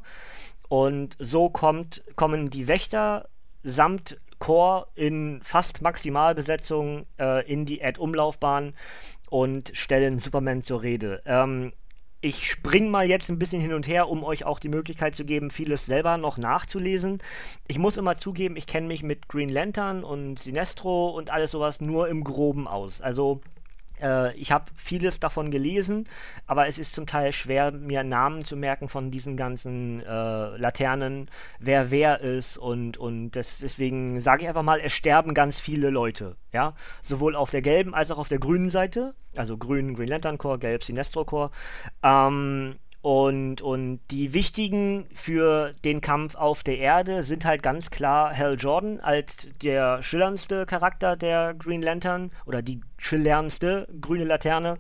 Und 0.70 1.18
so 1.20 1.50
kommt, 1.50 2.02
kommen 2.16 2.50
die 2.50 2.70
Wächter 2.70 3.28
samt 3.62 4.22
Corps 4.40 4.88
in 4.96 5.42
fast 5.44 5.82
Maximalbesetzung 5.82 7.06
äh, 7.20 7.46
in 7.52 7.66
die 7.66 7.84
Ad-Umlaufbahn 7.84 8.74
und 9.32 9.72
stellen 9.74 10.20
Superman 10.20 10.62
zur 10.62 10.84
Rede. 10.84 11.24
Ähm, 11.26 11.72
ich 12.20 12.52
spring 12.52 12.90
mal 12.90 13.08
jetzt 13.08 13.30
ein 13.30 13.40
bisschen 13.40 13.62
hin 13.62 13.74
und 13.74 13.88
her, 13.88 14.10
um 14.10 14.24
euch 14.24 14.44
auch 14.46 14.60
die 14.60 14.70
Möglichkeit 14.70 15.16
zu 15.16 15.26
geben, 15.26 15.50
vieles 15.50 15.86
selber 15.88 16.18
noch 16.18 16.38
nachzulesen. 16.38 17.20
Ich 17.68 17.80
muss 17.80 17.98
immer 17.98 18.18
zugeben, 18.18 18.58
ich 18.58 18.68
kenne 18.68 18.88
mich 18.88 19.02
mit 19.02 19.30
Green 19.30 19.50
Lantern 19.50 20.04
und 20.04 20.38
Sinestro 20.38 21.10
und 21.10 21.32
alles 21.32 21.52
sowas 21.52 21.82
nur 21.82 22.10
im 22.10 22.24
Groben 22.24 22.68
aus. 22.68 23.02
Also 23.02 23.42
äh, 24.02 24.34
ich 24.36 24.52
habe 24.52 24.66
vieles 24.76 25.20
davon 25.20 25.52
gelesen, 25.52 26.08
aber 26.48 26.68
es 26.68 26.80
ist 26.80 26.94
zum 26.94 27.06
Teil 27.06 27.32
schwer, 27.32 27.72
mir 27.72 28.04
Namen 28.04 28.44
zu 28.46 28.56
merken 28.56 28.90
von 28.90 29.12
diesen 29.12 29.38
ganzen 29.38 30.02
äh, 30.02 30.58
Laternen, 30.58 31.30
wer 31.60 31.92
wer 31.92 32.22
ist 32.22 32.58
und, 32.58 32.98
und 32.98 33.32
das, 33.32 33.60
deswegen 33.60 34.22
sage 34.22 34.44
ich 34.44 34.48
einfach 34.48 34.64
mal, 34.64 34.80
es 34.80 34.94
sterben 34.94 35.34
ganz 35.34 35.60
viele 35.60 35.90
Leute, 35.90 36.36
ja, 36.52 36.76
sowohl 37.02 37.36
auf 37.36 37.50
der 37.50 37.62
gelben 37.62 37.94
als 37.94 38.12
auch 38.12 38.18
auf 38.18 38.28
der 38.28 38.40
grünen 38.40 38.70
Seite, 38.70 39.14
also 39.36 39.58
grün 39.58 39.94
Green 39.96 40.10
Lantern 40.10 40.38
Corps, 40.38 40.60
gelb 40.60 40.84
Sinestro 40.84 41.26
Corps, 41.26 41.52
ähm, 42.04 42.76
und, 43.02 43.62
und 43.62 44.00
die 44.12 44.34
wichtigen 44.34 45.08
für 45.16 45.74
den 45.84 46.02
Kampf 46.02 46.36
auf 46.36 46.62
der 46.62 46.78
Erde 46.78 47.24
sind 47.24 47.46
halt 47.46 47.64
ganz 47.64 47.90
klar 47.90 48.36
Hal 48.38 48.56
Jordan 48.60 49.00
als 49.00 49.50
der 49.64 50.04
schillerndste 50.04 50.68
Charakter 50.68 51.16
der 51.16 51.56
Green 51.56 51.82
Lantern 51.82 52.32
oder 52.46 52.62
die 52.62 52.82
schillerndste 52.98 53.88
grüne 54.00 54.26
Laterne. 54.26 54.78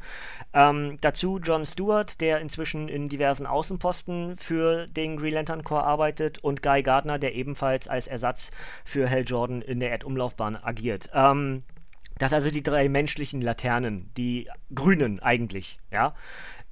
Ähm, 0.54 1.00
dazu 1.02 1.40
John 1.40 1.66
Stewart, 1.66 2.22
der 2.22 2.42
inzwischen 2.42 2.90
in 2.90 3.10
diversen 3.10 3.48
Außenposten 3.48 4.38
für 4.38 4.86
den 4.86 5.18
Green 5.18 5.34
Lantern 5.34 5.64
Corps 5.64 5.86
arbeitet 5.86 6.40
und 6.44 6.62
Guy 6.62 6.84
Gardner, 6.84 7.18
der 7.18 7.34
ebenfalls 7.34 7.88
als 7.88 8.06
Ersatz 8.06 8.52
für 8.86 9.10
Hal 9.10 9.24
Jordan 9.24 9.64
in 9.64 9.80
der 9.80 9.90
Erdumlaufbahn 9.90 10.58
agiert. 10.58 11.10
Ähm, 11.14 11.64
das 12.20 12.34
also 12.34 12.52
die 12.52 12.62
drei 12.62 12.88
menschlichen 12.88 13.42
Laternen, 13.42 14.12
die 14.16 14.48
grünen 14.76 15.20
eigentlich, 15.22 15.80
ja. 15.92 16.14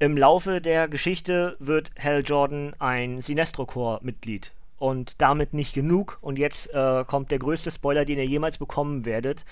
Im 0.01 0.15
Laufe 0.15 0.62
der 0.62 0.88
Geschichte 0.88 1.58
wird 1.60 1.91
Hal 2.01 2.22
Jordan 2.25 2.74
ein 2.79 3.22
Sinestro 3.22 3.65
Corps-Mitglied. 3.65 4.53
Und 4.77 5.15
damit 5.18 5.53
nicht 5.53 5.74
genug. 5.74 6.20
Und 6.22 6.39
jetzt 6.39 6.74
äh, 6.74 7.03
kommt 7.03 7.32
der 7.32 7.39
größte 7.39 7.70
Spoiler, 7.70 8.06
den 8.06 8.18
ihr 8.18 8.25
jemals 8.25 8.58
bekommen 8.58 9.03
werdet. 9.03 9.44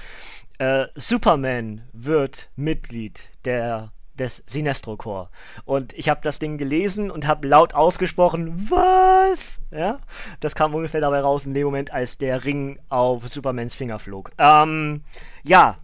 Äh, 0.57 0.85
Superman 0.95 1.81
wird 1.91 2.49
Mitglied 2.55 3.25
der 3.43 3.91
des 4.17 4.43
Sinestro 4.47 4.97
Corps. 4.97 5.29
Und 5.65 5.93
ich 5.93 6.09
habe 6.09 6.21
das 6.23 6.39
Ding 6.39 6.57
gelesen 6.57 7.11
und 7.11 7.27
habe 7.27 7.47
laut 7.47 7.73
ausgesprochen, 7.73 8.69
was? 8.69 9.61
Ja, 9.69 9.99
das 10.39 10.55
kam 10.55 10.73
ungefähr 10.73 11.01
dabei 11.01 11.19
raus 11.19 11.45
in 11.45 11.53
dem 11.53 11.65
Moment, 11.65 11.91
als 11.91 12.17
der 12.17 12.43
Ring 12.43 12.79
auf 12.89 13.27
Supermans 13.27 13.75
Finger 13.75 13.99
flog. 13.99 14.31
Ähm, 14.37 15.03
ja, 15.43 15.77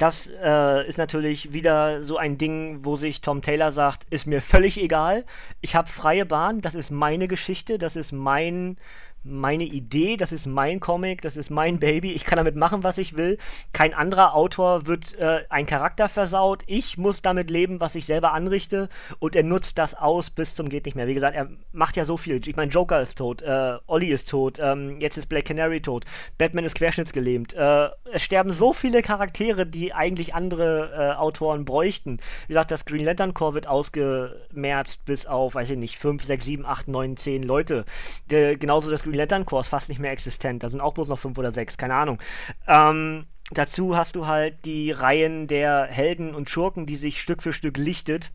das 0.00 0.30
äh, 0.42 0.88
ist 0.88 0.96
natürlich 0.96 1.52
wieder 1.52 2.02
so 2.02 2.16
ein 2.16 2.38
Ding, 2.38 2.80
wo 2.84 2.96
sich 2.96 3.20
Tom 3.20 3.42
Taylor 3.42 3.70
sagt, 3.70 4.06
ist 4.08 4.26
mir 4.26 4.40
völlig 4.40 4.80
egal. 4.80 5.26
Ich 5.60 5.76
habe 5.76 5.88
freie 5.88 6.24
Bahn, 6.24 6.62
das 6.62 6.74
ist 6.74 6.90
meine 6.90 7.28
Geschichte, 7.28 7.76
das 7.76 7.96
ist 7.96 8.10
mein 8.10 8.78
meine 9.22 9.64
Idee, 9.64 10.16
das 10.16 10.32
ist 10.32 10.46
mein 10.46 10.80
Comic, 10.80 11.22
das 11.22 11.36
ist 11.36 11.50
mein 11.50 11.78
Baby, 11.78 12.12
ich 12.12 12.24
kann 12.24 12.38
damit 12.38 12.56
machen, 12.56 12.82
was 12.82 12.98
ich 12.98 13.16
will. 13.16 13.38
Kein 13.72 13.92
anderer 13.92 14.34
Autor 14.34 14.86
wird 14.86 15.18
äh, 15.18 15.44
ein 15.48 15.66
Charakter 15.66 16.08
versaut. 16.08 16.62
Ich 16.66 16.96
muss 16.96 17.22
damit 17.22 17.50
leben, 17.50 17.80
was 17.80 17.94
ich 17.94 18.06
selber 18.06 18.32
anrichte 18.32 18.88
und 19.18 19.36
er 19.36 19.42
nutzt 19.42 19.78
das 19.78 19.94
aus 19.94 20.30
bis 20.30 20.54
zum 20.54 20.68
geht 20.68 20.86
nicht 20.86 20.94
mehr. 20.94 21.06
Wie 21.06 21.14
gesagt, 21.14 21.36
er 21.36 21.48
macht 21.72 21.96
ja 21.96 22.04
so 22.04 22.16
viel. 22.16 22.40
Ich 22.46 22.56
meine, 22.56 22.70
Joker 22.70 23.02
ist 23.02 23.18
tot, 23.18 23.42
äh, 23.42 23.76
Olli 23.86 24.08
ist 24.08 24.28
tot, 24.28 24.58
ähm, 24.60 25.00
jetzt 25.00 25.18
ist 25.18 25.28
Black 25.28 25.44
Canary 25.44 25.80
tot, 25.82 26.04
Batman 26.38 26.64
ist 26.64 26.76
querschnittsgelähmt. 26.76 27.52
Äh, 27.52 27.88
es 28.12 28.22
sterben 28.22 28.52
so 28.52 28.72
viele 28.72 29.02
Charaktere, 29.02 29.66
die 29.66 29.92
eigentlich 29.92 30.34
andere 30.34 30.90
äh, 30.94 31.18
Autoren 31.18 31.64
bräuchten. 31.64 32.18
Wie 32.46 32.54
gesagt, 32.54 32.70
das 32.70 32.84
Green 32.84 33.04
Lantern 33.04 33.34
Corps 33.34 33.54
wird 33.54 33.66
ausgemerzt 33.66 35.04
bis 35.04 35.26
auf, 35.26 35.54
weiß 35.54 35.70
ich 35.70 35.78
nicht, 35.78 35.98
5, 35.98 36.24
6, 36.24 36.44
7, 36.44 36.66
8, 36.66 36.88
9, 36.88 37.16
10 37.16 37.42
Leute. 37.42 37.84
Genauso 38.28 38.90
das 38.90 39.02
Green 39.02 39.09
Corps 39.44 39.68
fast 39.68 39.88
nicht 39.88 39.98
mehr 39.98 40.12
existent. 40.12 40.62
Da 40.62 40.70
sind 40.70 40.80
auch 40.80 40.94
bloß 40.94 41.08
noch 41.08 41.18
5 41.18 41.36
oder 41.38 41.52
6, 41.52 41.76
keine 41.76 41.94
Ahnung. 41.94 42.18
Ähm, 42.66 43.26
dazu 43.50 43.96
hast 43.96 44.16
du 44.16 44.26
halt 44.26 44.64
die 44.64 44.90
Reihen 44.90 45.46
der 45.46 45.86
Helden 45.86 46.34
und 46.34 46.50
Schurken, 46.50 46.86
die 46.86 46.96
sich 46.96 47.20
Stück 47.20 47.42
für 47.42 47.52
Stück 47.52 47.76
lichtet. 47.76 48.32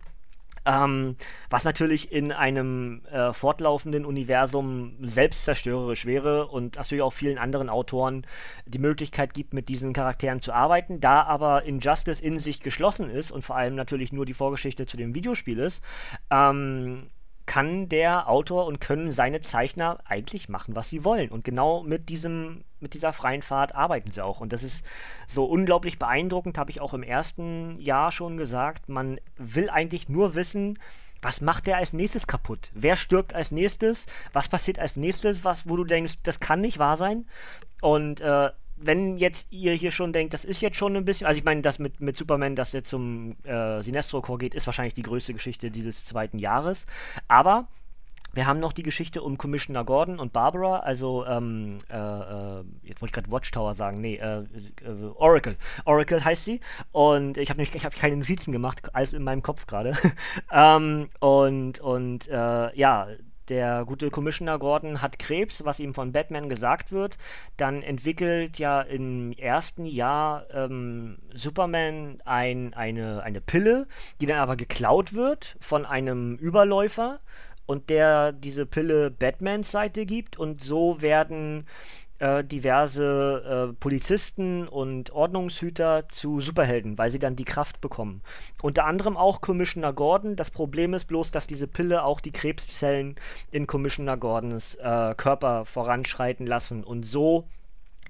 Ähm, 0.68 1.16
was 1.52 1.64
natürlich 1.64 2.12
in 2.12 2.32
einem 2.32 3.06
äh, 3.12 3.34
fortlaufenden 3.34 4.04
Universum 4.04 4.96
selbstzerstörerisch 5.00 6.08
wäre 6.08 6.48
und 6.48 6.78
natürlich 6.78 7.04
auch 7.04 7.14
vielen 7.14 7.38
anderen 7.38 7.70
Autoren 7.70 8.26
die 8.66 8.80
Möglichkeit 8.80 9.36
gibt, 9.36 9.54
mit 9.54 9.70
diesen 9.70 9.94
Charakteren 9.94 10.42
zu 10.42 10.54
arbeiten. 10.54 11.00
Da 11.00 11.22
aber 11.22 11.64
Injustice 11.64 12.20
in 12.20 12.40
sich 12.40 12.62
geschlossen 12.62 13.12
ist 13.12 13.32
und 13.32 13.44
vor 13.44 13.56
allem 13.56 13.76
natürlich 13.76 14.12
nur 14.12 14.26
die 14.26 14.34
Vorgeschichte 14.34 14.88
zu 14.88 14.98
dem 14.98 15.14
Videospiel 15.14 15.60
ist, 15.60 15.84
ähm, 16.32 17.12
kann 17.46 17.90
der 17.90 18.30
Autor 18.30 18.66
und 18.66 18.82
können 18.82 19.12
seine 19.12 19.42
Zeichner 19.42 20.00
eigentlich 20.06 20.50
machen, 20.50 20.76
was 20.76 20.90
sie 20.90 21.04
wollen. 21.04 21.30
Und 21.30 21.44
genau 21.44 21.84
mit 21.84 22.10
diesem, 22.10 22.64
mit 22.80 22.94
dieser 22.94 23.14
freien 23.14 23.42
Fahrt 23.42 23.76
arbeiten 23.76 24.12
sie 24.12 24.24
auch. 24.24 24.40
Und 24.40 24.54
das 24.54 24.64
ist 24.64 24.86
so 25.28 25.46
unglaublich 25.46 26.00
beeindruckend, 26.00 26.58
habe 26.58 26.72
ich 26.72 26.82
auch 26.82 26.94
im 26.94 27.04
ersten 27.04 27.80
Jahr 27.80 28.12
schon 28.12 28.38
gesagt. 28.38 28.90
Man 28.90 29.20
will 29.38 29.70
eigentlich 29.70 30.10
nur 30.10 30.36
wissen, 30.36 30.80
was 31.22 31.42
macht 31.42 31.68
der 31.68 31.78
als 31.78 31.94
nächstes 31.94 32.28
kaputt? 32.28 32.70
Wer 32.74 32.96
stirbt 32.96 33.34
als 33.34 33.52
nächstes? 33.52 34.06
Was 34.34 34.48
passiert 34.48 34.80
als 34.80 34.96
nächstes? 34.96 35.44
Was, 35.44 35.68
wo 35.68 35.76
du 35.76 35.84
denkst, 35.84 36.16
das 36.24 36.40
kann 36.40 36.62
nicht 36.62 36.78
wahr 36.78 36.98
sein? 36.98 37.26
Und 37.82 38.22
äh, 38.22 38.52
wenn 38.86 39.18
jetzt 39.18 39.48
ihr 39.52 39.74
hier 39.74 39.92
schon 39.92 40.14
denkt, 40.14 40.34
das 40.34 40.46
ist 40.46 40.62
jetzt 40.62 40.78
schon 40.78 40.96
ein 40.96 41.06
bisschen, 41.06 41.28
also 41.28 41.38
ich 41.38 41.44
meine, 41.44 41.62
das 41.62 41.80
mit, 41.80 42.00
mit 42.02 42.18
Superman, 42.18 42.56
dass 42.56 42.74
er 42.74 42.84
zum 42.84 43.36
äh, 43.44 43.82
Sinestro-Chor 43.82 44.38
geht, 44.38 44.56
ist 44.56 44.68
wahrscheinlich 44.68 44.94
die 44.94 45.04
größte 45.04 45.34
Geschichte 45.34 45.72
dieses 45.72 46.06
zweiten 46.06 46.40
Jahres. 46.40 46.86
Aber 47.28 47.68
wir 48.36 48.48
haben 48.48 48.60
noch 48.60 48.74
die 48.74 48.84
Geschichte 48.84 49.22
um 49.22 49.38
Commissioner 49.38 49.86
Gordon 49.86 50.20
und 50.20 50.34
Barbara, 50.34 50.80
also 50.80 51.26
ähm, 51.26 51.78
äh, 51.90 51.96
äh, 51.96 52.64
jetzt 52.84 53.02
wollte 53.02 53.12
ich 53.12 53.14
gerade 53.14 53.32
Watchtower 53.32 53.74
sagen, 53.76 54.02
nee, 54.02 54.16
äh, 54.18 54.40
äh, 54.40 55.06
Oracle. 55.16 55.56
Oracle 55.86 56.24
heißt 56.24 56.44
sie. 56.44 56.60
Und 56.92 57.38
ich 57.38 57.50
habe 57.50 57.60
nämlich, 57.60 57.74
ich 57.74 57.86
habe 57.86 57.96
keine 57.96 58.18
Notizen 58.18 58.52
gemacht, 58.52 58.94
alles 58.94 59.14
in 59.14 59.24
meinem 59.24 59.42
Kopf 59.42 59.68
gerade. 59.68 59.96
ähm, 60.52 61.10
und 61.20 61.80
und 61.80 62.28
äh, 62.28 62.76
ja, 62.78 63.08
der 63.50 63.86
gute 63.86 64.10
Commissioner 64.10 64.60
Gordon 64.60 65.02
hat 65.02 65.20
Krebs, 65.20 65.66
was 65.66 65.80
ihm 65.80 65.94
von 65.94 66.12
Batman 66.12 66.50
gesagt 66.50 66.92
wird. 66.92 67.18
Dann 67.58 67.82
entwickelt 67.82 68.60
ja 68.60 68.82
im 68.82 69.32
ersten 69.34 69.86
Jahr 69.86 70.46
ähm, 70.54 71.18
Superman 71.34 72.20
ein, 72.26 72.74
eine, 72.74 73.24
eine 73.24 73.42
Pille, 73.42 73.88
die 74.22 74.26
dann 74.26 74.40
aber 74.40 74.56
geklaut 74.56 75.14
wird 75.14 75.58
von 75.60 75.86
einem 75.86 76.36
Überläufer 76.36 77.20
und 77.66 77.90
der 77.90 78.32
diese 78.32 78.66
Pille 78.66 79.10
Batmans 79.12 79.72
Seite 79.72 80.06
gibt 80.06 80.38
und 80.38 80.64
so 80.64 81.02
werden 81.02 81.66
äh, 82.20 82.44
diverse 82.44 83.70
äh, 83.72 83.74
Polizisten 83.74 84.68
und 84.68 85.12
Ordnungshüter 85.12 86.08
zu 86.10 86.40
Superhelden, 86.40 86.98
weil 86.98 87.12
sie 87.12 87.20
dann 87.20 87.36
die 87.36 87.46
Kraft 87.46 87.82
bekommen. 87.82 88.22
Unter 88.62 88.86
anderem 88.86 89.18
auch 89.18 89.42
Commissioner 89.42 89.94
Gordon. 89.94 90.36
Das 90.36 90.52
Problem 90.52 90.94
ist 90.94 91.06
bloß, 91.06 91.32
dass 91.32 91.48
diese 91.48 91.68
Pille 91.68 92.04
auch 92.04 92.22
die 92.22 92.32
Krebszellen 92.32 93.16
in 93.52 93.68
Commissioner 93.68 94.18
Gordons 94.18 94.76
äh, 94.76 95.14
Körper 95.16 95.66
voranschreiten 95.66 96.48
lassen. 96.48 96.84
Und 96.84 97.06
so 97.06 97.48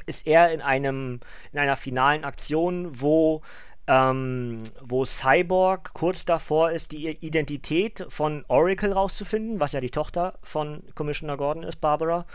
ist 0.05 0.27
er 0.27 0.51
in 0.51 0.61
einem 0.61 1.19
in 1.51 1.59
einer 1.59 1.75
finalen 1.75 2.25
Aktion, 2.25 3.01
wo 3.01 3.41
ähm, 3.87 4.63
wo 4.81 5.05
Cyborg 5.05 5.93
kurz 5.93 6.25
davor 6.25 6.71
ist, 6.71 6.91
die 6.91 7.07
Identität 7.07 8.05
von 8.09 8.43
Oracle 8.47 8.93
rauszufinden, 8.93 9.59
was 9.59 9.73
ja 9.73 9.81
die 9.81 9.91
Tochter 9.91 10.39
von 10.41 10.83
Commissioner 10.95 11.37
Gordon 11.37 11.63
ist, 11.63 11.81
Barbara. 11.81 12.25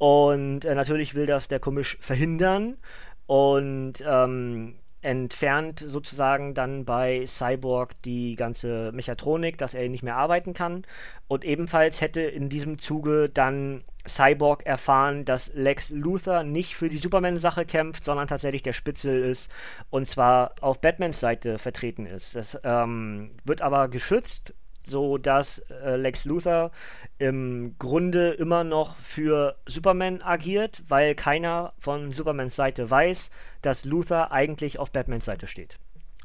Und 0.00 0.64
äh, 0.64 0.74
natürlich 0.74 1.14
will 1.14 1.26
das 1.26 1.48
der 1.48 1.60
Komisch 1.60 1.98
verhindern 2.00 2.78
und 3.26 4.02
ähm, 4.02 4.76
entfernt 5.02 5.84
sozusagen 5.86 6.54
dann 6.54 6.86
bei 6.86 7.26
Cyborg 7.26 8.00
die 8.00 8.34
ganze 8.34 8.92
Mechatronik, 8.92 9.58
dass 9.58 9.74
er 9.74 9.86
nicht 9.90 10.02
mehr 10.02 10.16
arbeiten 10.16 10.54
kann. 10.54 10.86
Und 11.28 11.44
ebenfalls 11.44 12.00
hätte 12.00 12.22
in 12.22 12.48
diesem 12.48 12.78
Zuge 12.78 13.28
dann 13.28 13.84
Cyborg 14.08 14.64
erfahren, 14.64 15.26
dass 15.26 15.52
Lex 15.52 15.90
Luthor 15.90 16.44
nicht 16.44 16.76
für 16.76 16.88
die 16.88 16.96
Superman-Sache 16.96 17.66
kämpft, 17.66 18.06
sondern 18.06 18.26
tatsächlich 18.26 18.62
der 18.62 18.72
Spitzel 18.72 19.22
ist 19.22 19.50
und 19.90 20.08
zwar 20.08 20.54
auf 20.62 20.80
Batmans 20.80 21.20
Seite 21.20 21.58
vertreten 21.58 22.06
ist. 22.06 22.34
Das 22.34 22.58
ähm, 22.64 23.32
wird 23.44 23.60
aber 23.60 23.88
geschützt 23.88 24.54
so 24.86 25.18
dass 25.18 25.58
äh, 25.84 25.96
Lex 25.96 26.24
Luthor 26.24 26.70
im 27.18 27.74
Grunde 27.78 28.30
immer 28.30 28.64
noch 28.64 28.96
für 28.96 29.56
Superman 29.66 30.22
agiert, 30.22 30.82
weil 30.88 31.14
keiner 31.14 31.72
von 31.78 32.12
Supermans 32.12 32.56
Seite 32.56 32.90
weiß, 32.90 33.30
dass 33.62 33.84
Luthor 33.84 34.32
eigentlich 34.32 34.78
auf 34.78 34.90
Batmans 34.90 35.24
Seite 35.24 35.46
steht. 35.46 35.78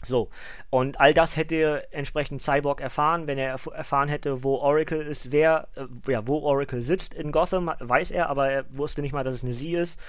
So, 0.05 0.29
und 0.69 1.00
all 1.00 1.13
das 1.13 1.35
hätte 1.35 1.88
entsprechend 1.91 2.41
Cyborg 2.41 2.81
erfahren, 2.81 3.27
wenn 3.27 3.38
er 3.38 3.50
erf 3.50 3.65
erfahren 3.67 4.09
hätte, 4.09 4.43
wo 4.43 4.55
Oracle 4.55 5.01
ist, 5.01 5.31
wer, 5.31 5.67
äh, 5.75 6.12
ja, 6.12 6.27
wo 6.27 6.39
Oracle 6.39 6.81
sitzt 6.81 7.13
in 7.13 7.31
Gotham, 7.31 7.71
weiß 7.79 8.12
er, 8.12 8.29
aber 8.29 8.50
er 8.50 8.65
wusste 8.75 9.01
nicht 9.01 9.13
mal, 9.13 9.24
dass 9.24 9.35
es 9.35 9.43
eine 9.43 9.53
sie 9.53 9.75
ist. 9.75 10.00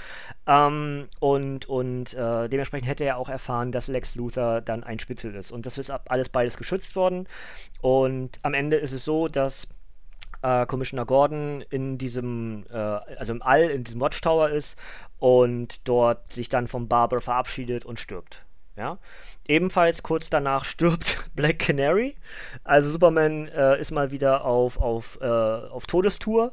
Ähm, 0.47 1.09
und 1.21 1.67
und 1.67 2.15
äh, 2.15 2.49
dementsprechend 2.49 2.89
hätte 2.89 3.05
er 3.05 3.17
auch 3.17 3.29
erfahren, 3.29 3.73
dass 3.73 3.89
Lex 3.89 4.15
Luthor 4.15 4.61
dann 4.61 4.85
ein 4.85 4.99
Spitzel 4.99 5.35
ist. 5.35 5.51
Und 5.51 5.67
das 5.67 5.79
ist 5.79 5.91
alles 5.91 6.29
beides 6.29 6.57
geschützt 6.57 6.97
worden. 6.97 7.29
Und 7.81 8.39
am 8.43 8.55
Ende 8.55 8.77
ist 8.77 8.93
es 8.93 9.05
so, 9.05 9.29
dass 9.29 9.69
äh, 10.43 10.67
Commissioner 10.67 11.07
Gordon 11.07 11.63
in 11.71 11.99
diesem, 11.99 12.65
äh, 12.71 12.77
also 12.77 13.33
im 13.33 13.43
All, 13.43 13.71
in 13.71 13.85
diesem 13.85 14.01
Watchtower 14.01 14.51
ist 14.51 14.79
und 15.19 15.87
dort 15.89 16.33
sich 16.33 16.49
dann 16.49 16.69
vom 16.69 16.89
Barber 16.89 17.21
verabschiedet 17.21 17.85
und 17.85 17.99
stirbt. 17.99 18.46
Ja? 18.77 18.99
Ebenfalls 19.49 20.03
kurz 20.03 20.31
danach 20.31 20.65
stirbt 20.65 21.31
Black 21.35 21.59
Canary. 21.59 22.17
Also 22.65 22.91
Superman 22.91 23.49
äh, 23.49 23.81
ist 23.81 23.91
mal 23.91 24.11
wieder 24.11 24.45
auf, 24.45 24.79
auf, 24.79 25.19
äh, 25.21 25.27
auf 25.27 25.87
Todestour. 25.87 26.53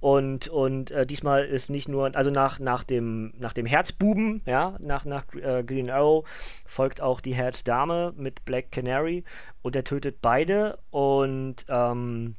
Und, 0.00 0.48
und 0.48 0.90
äh, 0.90 1.06
diesmal 1.06 1.46
ist 1.46 1.70
nicht 1.70 1.88
nur, 1.88 2.14
also 2.14 2.30
nach, 2.30 2.58
nach, 2.58 2.84
dem, 2.84 3.32
nach 3.38 3.54
dem 3.54 3.64
Herzbuben, 3.64 4.42
ja, 4.44 4.76
nach, 4.78 5.06
nach 5.06 5.24
äh, 5.32 5.64
Green 5.64 5.88
Arrow 5.88 6.28
folgt 6.66 7.00
auch 7.00 7.22
die 7.22 7.34
Herzdame 7.34 8.12
mit 8.14 8.44
Black 8.44 8.70
Canary 8.70 9.24
und 9.62 9.74
er 9.74 9.84
tötet 9.84 10.18
beide. 10.20 10.78
Und 10.90 11.64
ähm, 11.68 12.36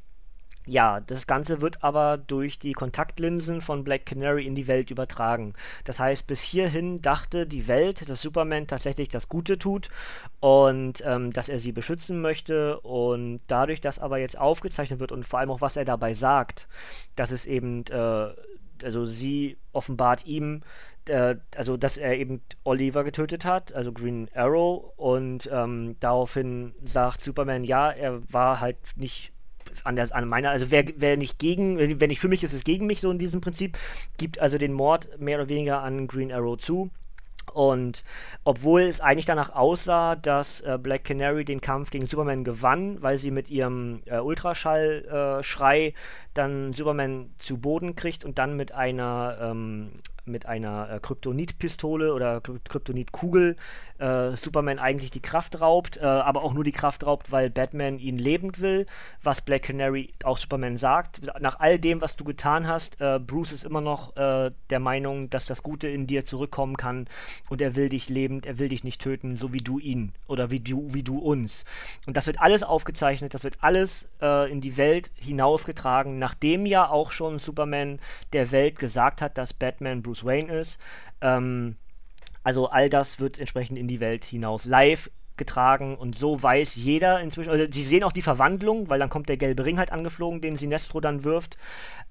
ja, 0.66 1.00
das 1.00 1.28
Ganze 1.28 1.62
wird 1.62 1.84
aber 1.84 2.18
durch 2.18 2.60
die 2.60 2.74
Kontaktlinsen 2.74 3.62
von 3.62 3.84
Black 3.84 4.06
Canary 4.06 4.46
in 4.46 4.56
die 4.56 4.68
Welt 4.68 4.90
übertragen. 4.92 5.54
Das 5.84 6.00
heißt, 6.00 6.26
bis 6.28 6.42
hierhin 6.42 7.02
dachte 7.02 7.46
die 7.46 7.68
Welt, 7.68 8.10
dass 8.10 8.22
Superman 8.22 8.68
tatsächlich 8.68 9.10
das 9.10 9.30
Gute 9.30 9.60
tut 9.60 9.90
und 10.40 11.04
ähm, 11.06 11.32
dass 11.32 11.50
er 11.50 11.60
sie 11.60 11.72
beschützen 11.72 12.22
möchte. 12.22 12.80
Und 12.80 13.42
dadurch, 13.48 13.82
dass 13.82 14.00
aber 14.00 14.18
jetzt 14.18 14.38
aufgezeichnet 14.38 15.00
wird 15.00 15.12
und 15.12 15.26
vor 15.26 15.40
allem 15.40 15.52
auch, 15.52 15.62
was 15.62 15.78
er 15.78 15.86
dabei 15.86 16.14
sagt, 16.14 16.68
dass 17.16 17.32
es 17.32 17.46
eben, 17.46 17.86
äh, 17.86 18.30
also 18.84 19.06
sie 19.06 19.58
offenbart 19.72 20.26
ihm, 20.26 20.64
äh, 21.06 21.36
also 21.56 21.78
dass 21.78 21.98
er 21.98 22.18
eben 22.18 22.42
Oliver 22.64 23.04
getötet 23.04 23.46
hat, 23.46 23.74
also 23.74 23.92
Green 23.92 24.30
Arrow, 24.34 24.94
und 24.98 25.48
ähm, 25.52 25.96
daraufhin 26.00 26.74
sagt 26.84 27.22
Superman, 27.22 27.64
ja, 27.64 27.92
er 27.92 28.22
war 28.32 28.60
halt 28.60 28.78
nicht 28.96 29.32
an, 29.84 29.96
der, 29.96 30.14
an 30.16 30.28
meiner, 30.28 30.52
also 30.52 30.72
wer, 30.72 30.86
wer 30.98 31.18
nicht 31.18 31.40
gegen, 31.40 31.78
wenn 32.00 32.10
nicht 32.10 32.20
für 32.20 32.28
mich 32.28 32.44
ist, 32.44 32.52
ist 32.52 32.60
es 32.60 32.64
gegen 32.64 32.86
mich 32.86 33.02
so 33.02 33.12
in 33.12 33.20
diesem 33.20 33.42
Prinzip, 33.42 33.78
gibt 34.18 34.40
also 34.40 34.58
den 34.58 34.74
Mord 34.74 35.20
mehr 35.20 35.38
oder 35.38 35.50
weniger 35.50 35.82
an 35.82 36.08
Green 36.08 36.32
Arrow 36.32 36.58
zu. 36.58 36.90
Und 37.54 38.04
obwohl 38.44 38.82
es 38.82 39.02
eigentlich 39.02 39.26
danach 39.26 39.56
aussah, 39.56 40.16
dass 40.16 40.62
äh, 40.62 40.80
Black 40.82 41.04
Canary 41.04 41.46
den 41.46 41.62
Kampf 41.62 41.92
gegen 41.92 42.08
Superman 42.08 42.44
gewann, 42.44 43.02
weil 43.02 43.18
sie 43.18 43.32
mit 43.32 43.50
ihrem 43.50 44.02
äh, 44.06 44.20
Ultraschallschrei 44.20 45.86
äh, 45.88 45.94
dann 46.34 46.74
Superman 46.74 47.30
zu 47.38 47.58
Boden 47.58 47.96
kriegt 47.96 48.26
und 48.26 48.40
dann 48.40 48.58
mit 48.58 48.72
einer 48.72 49.38
ähm, 49.40 49.92
mit 50.28 50.46
einer 50.46 50.90
äh, 50.90 51.00
Kryptonit-Pistole 51.00 52.14
oder 52.14 52.42
Kryptonit-Kugel 52.42 53.56
äh, 53.98 54.36
Superman 54.36 54.80
eigentlich 54.80 55.12
die 55.12 55.22
Kraft 55.22 55.62
raubt, 55.62 55.98
äh, 55.98 56.06
aber 56.06 56.44
auch 56.44 56.54
nur 56.54 56.64
die 56.64 56.72
Kraft 56.72 57.06
raubt, 57.06 57.32
weil 57.32 57.50
Batman 57.50 58.00
ihn 58.00 58.18
lebend 58.18 58.60
will, 58.60 58.86
was 59.24 59.42
Black 59.42 59.64
Canary 59.64 60.14
auch 60.24 60.38
Superman 60.38 60.78
sagt. 60.78 61.22
Nach 61.40 61.60
all 61.60 61.80
dem, 61.80 62.02
was 62.02 62.16
du 62.16 62.24
getan 62.26 62.68
hast, 62.68 63.00
äh, 63.00 63.20
Bruce 63.20 63.54
ist 63.54 63.64
immer 63.64 63.82
noch 63.82 64.16
äh, 64.18 64.52
der 64.70 64.80
Meinung, 64.80 65.30
dass 65.30 65.46
das 65.46 65.64
Gute 65.64 65.88
in 65.88 66.08
dir 66.08 66.26
zurückkommen 66.26 66.78
kann 66.78 67.08
und 67.50 67.62
er 67.62 67.76
will 67.76 67.90
dich 67.90 68.10
lebend, 68.10 68.46
er 68.46 68.60
will 68.60 68.70
dich 68.70 68.84
nicht 68.84 69.02
töten, 69.02 69.38
so 69.38 69.54
wie 69.54 69.62
du 69.62 69.80
ihn 69.80 70.12
oder 70.28 70.50
wie 70.50 70.60
du, 70.60 70.94
wie 70.94 71.04
du 71.04 71.18
uns. 71.20 71.64
Und 72.06 72.18
das 72.18 72.28
wird 72.28 72.42
alles 72.42 72.64
aufgezeichnet, 72.64 73.34
das 73.34 73.44
wird 73.44 73.58
alles 73.62 74.10
äh, 74.22 74.52
in 74.52 74.62
die 74.62 74.78
Welt 74.78 75.12
hinausgetragen, 75.16 76.20
nachdem 76.20 76.66
ja 76.66 76.90
auch 76.90 77.12
schon 77.12 77.40
Superman 77.40 78.00
der 78.34 78.52
Welt 78.52 78.78
gesagt 78.78 79.22
hat, 79.22 79.38
dass 79.38 79.54
Batman 79.54 80.02
Bruce 80.02 80.15
Wayne 80.24 80.54
ist. 80.54 80.80
Ähm, 81.22 81.76
also 82.44 82.70
all 82.70 82.90
das 82.90 83.20
wird 83.20 83.40
entsprechend 83.40 83.78
in 83.78 83.88
die 83.88 84.00
Welt 84.00 84.24
hinaus 84.24 84.66
live 84.66 85.10
getragen 85.38 85.98
und 85.98 86.18
so 86.18 86.42
weiß 86.42 86.76
jeder 86.76 87.20
inzwischen, 87.20 87.50
also 87.50 87.66
sie 87.70 87.84
sehen 87.84 88.04
auch 88.04 88.14
die 88.14 88.22
Verwandlung, 88.22 88.88
weil 88.88 89.00
dann 89.00 89.10
kommt 89.10 89.28
der 89.28 89.36
gelbe 89.36 89.66
Ring 89.66 89.78
halt 89.78 89.92
angeflogen, 89.92 90.42
den 90.42 90.56
Sinestro 90.56 91.02
dann 91.02 91.24
wirft 91.24 91.58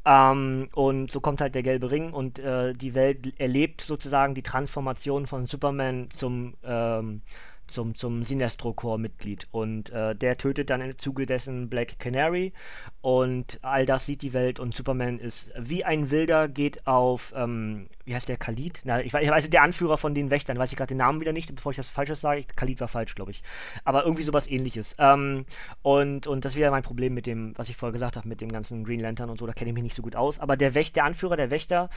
ähm, 0.04 0.68
und 0.74 1.10
so 1.10 1.20
kommt 1.20 1.40
halt 1.40 1.54
der 1.54 1.62
gelbe 1.62 1.90
Ring 1.90 2.12
und 2.12 2.38
äh, 2.38 2.74
die 2.74 2.94
Welt 2.94 3.38
erlebt 3.40 3.82
sozusagen 3.82 4.34
die 4.34 4.42
Transformation 4.42 5.26
von 5.26 5.46
Superman 5.46 6.08
zum 6.14 6.54
ähm, 6.64 7.22
zum, 7.66 7.94
zum 7.94 8.22
Sinestro-Corps-Mitglied. 8.22 9.48
Und 9.50 9.90
äh, 9.90 10.14
der 10.14 10.36
tötet 10.36 10.70
dann 10.70 10.80
im 10.80 10.98
Zuge 10.98 11.26
dessen 11.26 11.68
Black 11.68 11.98
Canary. 11.98 12.52
Und 13.00 13.58
all 13.62 13.86
das 13.86 14.06
sieht 14.06 14.22
die 14.22 14.32
Welt. 14.32 14.60
Und 14.60 14.74
Superman 14.74 15.18
ist 15.18 15.50
wie 15.58 15.84
ein 15.84 16.10
Wilder, 16.10 16.48
geht 16.48 16.86
auf, 16.86 17.32
ähm, 17.36 17.88
wie 18.04 18.14
heißt 18.14 18.28
der, 18.28 18.36
Khalid? 18.36 18.82
Na, 18.84 19.00
ich, 19.00 19.12
weiß, 19.12 19.50
der 19.50 19.62
Anführer 19.62 19.98
von 19.98 20.14
den 20.14 20.30
Wächtern, 20.30 20.58
weiß 20.58 20.70
ich 20.70 20.76
gerade 20.76 20.88
den 20.88 20.98
Namen 20.98 21.20
wieder 21.20 21.32
nicht, 21.32 21.54
bevor 21.54 21.70
ich 21.70 21.76
das 21.76 21.88
Falsches 21.88 22.20
sage. 22.20 22.44
Khalid 22.56 22.80
war 22.80 22.88
falsch, 22.88 23.14
glaube 23.14 23.30
ich. 23.30 23.42
Aber 23.84 24.04
irgendwie 24.04 24.22
sowas 24.22 24.46
ähnliches. 24.46 24.94
Ähm, 24.98 25.44
und, 25.82 26.26
und 26.26 26.44
das 26.44 26.52
ist 26.52 26.56
wieder 26.58 26.70
mein 26.70 26.82
Problem 26.82 27.14
mit 27.14 27.26
dem, 27.26 27.52
was 27.56 27.68
ich 27.68 27.76
vorher 27.76 27.92
gesagt 27.92 28.16
habe, 28.16 28.28
mit 28.28 28.40
dem 28.40 28.52
ganzen 28.52 28.84
Green 28.84 29.00
Lantern 29.00 29.30
und 29.30 29.38
so. 29.38 29.46
Da 29.46 29.52
kenne 29.52 29.70
ich 29.70 29.74
mich 29.74 29.82
nicht 29.82 29.96
so 29.96 30.02
gut 30.02 30.16
aus. 30.16 30.38
Aber 30.38 30.56
der 30.56 30.74
Wächter, 30.74 30.94
der 30.94 31.04
Anführer 31.04 31.36
der 31.36 31.50
Wächter, 31.50 31.90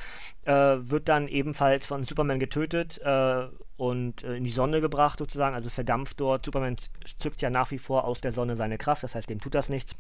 äh, 0.46 0.54
wird 0.54 1.08
dann 1.10 1.28
ebenfalls 1.28 1.86
von 1.86 2.04
Superman 2.04 2.40
getötet. 2.40 3.00
Äh, 3.04 3.48
und 3.78 4.24
äh, 4.24 4.36
in 4.36 4.44
die 4.44 4.52
Sonne 4.52 4.82
gebracht 4.82 5.20
sozusagen, 5.20 5.56
also 5.56 5.70
verdampft 5.70 6.20
dort. 6.20 6.46
Superman 6.46 6.78
zückt 7.20 7.42
ja 7.42 7.50
nach 7.50 7.72
wie 7.72 7.80
vor 7.80 8.04
aus 8.06 8.22
der 8.22 8.34
Sonne 8.34 8.56
seine 8.56 8.78
Kraft, 8.78 9.04
das 9.04 9.16
heißt, 9.16 9.30
dem 9.30 9.40
tut 9.40 9.56
das 9.56 9.70
nichts. 9.70 9.96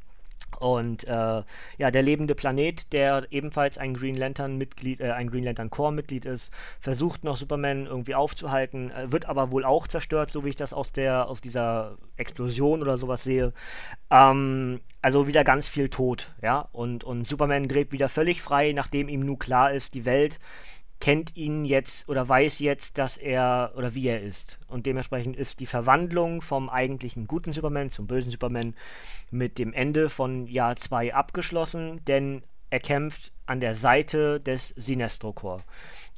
Und 0.60 1.04
äh, 1.04 1.44
ja, 1.78 1.92
der 1.92 2.02
lebende 2.02 2.34
Planet, 2.34 2.92
der 2.92 3.28
ebenfalls 3.32 3.78
ein 3.78 3.94
Green 3.94 4.16
Lantern 4.16 4.58
Mitglied, 4.58 5.02
äh, 5.02 5.12
ein 5.12 5.30
Green 5.30 5.44
Lantern 5.44 5.70
Corps 5.70 5.92
Mitglied 5.92 6.26
ist, 6.26 6.52
versucht 6.80 7.24
noch 7.24 7.38
Superman 7.38 7.86
irgendwie 7.86 8.16
aufzuhalten, 8.16 8.90
äh, 8.90 9.12
wird 9.12 9.28
aber 9.28 9.52
wohl 9.52 9.66
auch 9.66 9.88
zerstört, 9.88 10.32
so 10.32 10.46
wie 10.46 10.50
ich 10.50 10.56
das 10.56 10.74
aus 10.74 10.92
der 10.92 11.28
aus 11.28 11.42
dieser 11.42 11.98
Explosion 12.16 12.82
oder 12.82 12.98
sowas 12.98 13.24
sehe. 13.24 13.54
Ähm, 14.10 14.80
also 15.02 15.28
wieder 15.28 15.44
ganz 15.44 15.68
viel 15.68 15.90
Tod, 15.90 16.34
ja. 16.42 16.68
Und 16.72 17.04
und 17.04 17.28
Superman 17.28 17.68
dreht 17.68 17.92
wieder 17.92 18.10
völlig 18.10 18.42
frei, 18.42 18.72
nachdem 18.72 19.10
ihm 19.10 19.26
nun 19.26 19.38
klar 19.38 19.72
ist, 19.72 19.94
die 19.94 20.06
Welt 20.06 20.40
kennt 21.00 21.36
ihn 21.36 21.66
jetzt 21.66 22.08
oder 22.10 22.28
weiß 22.28 22.60
jetzt, 22.60 22.98
dass 22.98 23.18
er 23.18 23.74
oder 23.76 23.94
wie 23.94 24.08
er 24.08 24.22
ist. 24.22 24.60
Und 24.68 24.86
dementsprechend 24.86 25.36
ist 25.36 25.60
die 25.60 25.66
Verwandlung 25.66 26.42
vom 26.42 26.70
eigentlichen 26.70 27.28
guten 27.28 27.54
Superman 27.54 27.92
zum 27.92 28.08
bösen 28.08 28.32
Superman 28.32 28.76
mit 29.30 29.60
dem 29.60 29.74
Ende 29.74 30.10
von 30.10 30.48
Jahr 30.48 30.76
2 30.76 31.14
abgeschlossen, 31.14 32.02
denn 32.06 32.44
er 32.70 32.80
kämpft 32.80 33.32
an 33.46 33.60
der 33.60 33.76
Seite 33.76 34.40
des 34.40 34.70
Sinestro 34.76 35.34
Corps. 35.34 35.64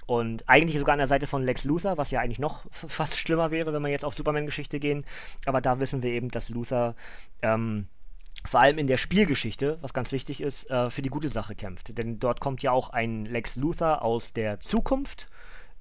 Und 0.05 0.50
eigentlich 0.50 0.79
sogar 0.79 0.93
an 0.93 1.00
der 1.00 1.07
Seite 1.07 1.27
von 1.27 1.43
Lex 1.43 1.65
Luthor, 1.65 1.98
was 1.98 2.09
ja 2.09 2.19
eigentlich 2.19 2.39
noch 2.39 2.65
fast 2.71 3.17
schlimmer 3.17 3.51
wäre, 3.51 3.74
wenn 3.74 3.83
wir 3.83 3.89
jetzt 3.89 4.05
auf 4.05 4.15
Superman-Geschichte 4.15 4.79
gehen. 4.79 5.05
Aber 5.45 5.62
da 5.62 5.79
wissen 5.79 6.01
wir 6.01 6.12
eben, 6.12 6.31
dass 6.31 6.50
Luthor 6.50 6.95
ähm, 7.43 7.88
vor 8.46 8.60
allem 8.62 8.77
in 8.77 8.88
der 8.88 8.98
Spielgeschichte, 8.98 9.77
was 9.81 9.93
ganz 9.93 10.12
wichtig 10.12 10.41
ist, 10.41 10.69
äh, 10.69 10.89
für 10.89 11.01
die 11.01 11.10
gute 11.10 11.29
Sache 11.29 11.55
kämpft. 11.55 11.98
Denn 11.98 12.19
dort 12.19 12.39
kommt 12.39 12.62
ja 12.62 12.72
auch 12.72 12.89
ein 12.89 13.25
Lex 13.25 13.55
Luthor 13.55 14.01
aus 14.01 14.34
der 14.34 14.60
Zukunft 14.60 15.27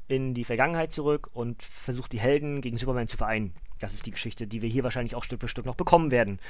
in 0.09 0.35
die 0.35 0.45
Vergangenheit 0.45 0.93
zurück 0.93 1.29
und 1.33 1.63
versucht 1.63 2.13
die 2.13 2.21
Helden 2.21 2.61
gegen 2.61 2.79
Superman 2.79 3.09
zu 3.09 3.17
vereinen. 3.17 3.55
Das 3.79 3.95
ist 3.95 4.07
die 4.07 4.11
Geschichte, 4.11 4.47
die 4.47 4.61
wir 4.61 4.69
hier 4.69 4.83
wahrscheinlich 4.83 5.15
auch 5.15 5.23
Stück 5.23 5.41
für 5.41 5.49
Stück 5.49 5.67
noch 5.67 5.77
bekommen 5.77 6.11
werden. 6.11 6.41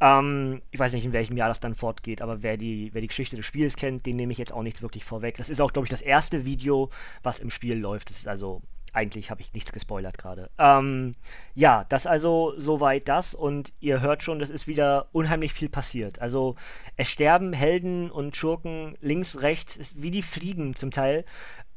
Ähm, 0.00 0.62
ich 0.70 0.80
weiß 0.80 0.92
nicht, 0.94 1.04
in 1.04 1.12
welchem 1.12 1.36
Jahr 1.36 1.48
das 1.48 1.60
dann 1.60 1.74
fortgeht, 1.74 2.22
aber 2.22 2.42
wer 2.42 2.56
die, 2.56 2.92
wer 2.92 3.00
die 3.00 3.06
Geschichte 3.06 3.36
des 3.36 3.46
Spiels 3.46 3.76
kennt, 3.76 4.04
den 4.06 4.16
nehme 4.16 4.32
ich 4.32 4.38
jetzt 4.38 4.52
auch 4.52 4.62
nicht 4.62 4.82
wirklich 4.82 5.04
vorweg. 5.04 5.36
Das 5.36 5.50
ist 5.50 5.60
auch, 5.60 5.72
glaube 5.72 5.86
ich, 5.86 5.90
das 5.90 6.02
erste 6.02 6.44
Video, 6.44 6.90
was 7.22 7.38
im 7.38 7.50
Spiel 7.50 7.78
läuft. 7.78 8.10
Das 8.10 8.18
ist 8.18 8.28
also 8.28 8.62
eigentlich 8.92 9.30
habe 9.30 9.40
ich 9.40 9.52
nichts 9.54 9.72
gespoilert 9.72 10.18
gerade. 10.18 10.50
Ähm, 10.58 11.14
ja, 11.54 11.84
das 11.88 12.06
also 12.06 12.54
soweit 12.58 13.08
das 13.08 13.34
und 13.34 13.72
ihr 13.80 14.00
hört 14.00 14.22
schon, 14.22 14.38
das 14.38 14.50
ist 14.50 14.66
wieder 14.66 15.06
unheimlich 15.12 15.52
viel 15.52 15.68
passiert. 15.68 16.20
Also 16.20 16.56
es 16.96 17.08
sterben 17.08 17.52
Helden 17.52 18.10
und 18.10 18.36
Schurken 18.36 18.96
links, 19.00 19.40
rechts, 19.40 19.78
wie 19.94 20.10
die 20.10 20.22
Fliegen 20.22 20.74
zum 20.76 20.90
Teil. 20.90 21.24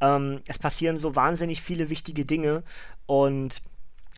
Ähm, 0.01 0.41
es 0.45 0.59
passieren 0.59 0.97
so 0.97 1.15
wahnsinnig 1.15 1.61
viele 1.61 1.89
wichtige 1.89 2.25
Dinge 2.25 2.63
und 3.05 3.61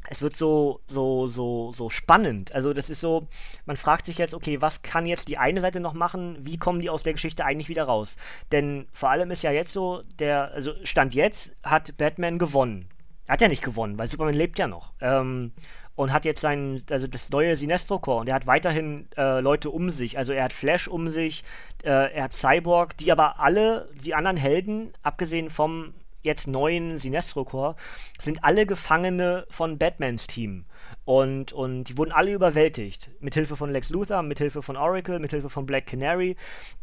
es 0.09 0.21
wird 0.21 0.35
so, 0.35 0.81
so, 0.87 1.27
so, 1.27 1.73
so 1.73 1.89
spannend. 1.89 2.53
Also 2.53 2.73
das 2.73 2.89
ist 2.89 3.01
so, 3.01 3.27
man 3.65 3.77
fragt 3.77 4.05
sich 4.05 4.17
jetzt, 4.17 4.33
okay, 4.33 4.61
was 4.61 4.81
kann 4.81 5.05
jetzt 5.05 5.27
die 5.27 5.37
eine 5.37 5.61
Seite 5.61 5.79
noch 5.79 5.93
machen? 5.93 6.37
Wie 6.41 6.57
kommen 6.57 6.79
die 6.79 6.89
aus 6.89 7.03
der 7.03 7.13
Geschichte 7.13 7.45
eigentlich 7.45 7.69
wieder 7.69 7.83
raus? 7.83 8.15
Denn 8.51 8.87
vor 8.93 9.09
allem 9.09 9.31
ist 9.31 9.43
ja 9.43 9.51
jetzt 9.51 9.73
so, 9.73 10.03
der, 10.19 10.51
also 10.53 10.73
Stand 10.83 11.13
jetzt 11.13 11.51
hat 11.63 11.97
Batman 11.97 12.39
gewonnen. 12.39 12.87
Er 13.25 13.33
hat 13.33 13.41
ja 13.41 13.49
nicht 13.49 13.63
gewonnen, 13.63 13.97
weil 13.97 14.07
Superman 14.07 14.33
lebt 14.33 14.57
ja 14.57 14.67
noch. 14.67 14.93
Ähm, 15.01 15.51
und 15.95 16.13
hat 16.13 16.25
jetzt 16.25 16.41
sein, 16.41 16.83
also 16.89 17.07
das 17.07 17.29
neue 17.29 17.57
Sinestro 17.57 17.97
Core 17.99 18.21
und 18.21 18.29
er 18.29 18.35
hat 18.35 18.45
weiterhin 18.45 19.07
äh, 19.17 19.41
Leute 19.41 19.71
um 19.71 19.89
sich. 19.89 20.17
Also 20.17 20.31
er 20.31 20.43
hat 20.43 20.53
Flash 20.53 20.87
um 20.87 21.09
sich, 21.09 21.43
äh, 21.83 22.13
er 22.13 22.25
hat 22.25 22.33
Cyborg, 22.33 22.95
die 22.97 23.11
aber 23.11 23.39
alle, 23.39 23.89
die 24.03 24.13
anderen 24.13 24.37
Helden, 24.37 24.93
abgesehen 25.01 25.49
vom 25.49 25.95
jetzt 26.27 26.47
neuen 26.47 26.99
Sinestro 26.99 27.43
Corps, 27.43 27.75
sind 28.19 28.43
alle 28.43 28.65
Gefangene 28.65 29.45
von 29.49 29.77
Batmans 29.77 30.27
Team. 30.27 30.65
Und, 31.05 31.53
und 31.53 31.85
die 31.85 31.97
wurden 31.97 32.11
alle 32.11 32.33
überwältigt. 32.33 33.09
Mithilfe 33.19 33.55
von 33.55 33.71
Lex 33.71 33.89
Luthor, 33.89 34.21
mithilfe 34.21 34.61
von 34.61 34.77
Oracle, 34.77 35.19
mithilfe 35.19 35.49
von 35.49 35.65
Black 35.65 35.87
Canary 35.87 36.35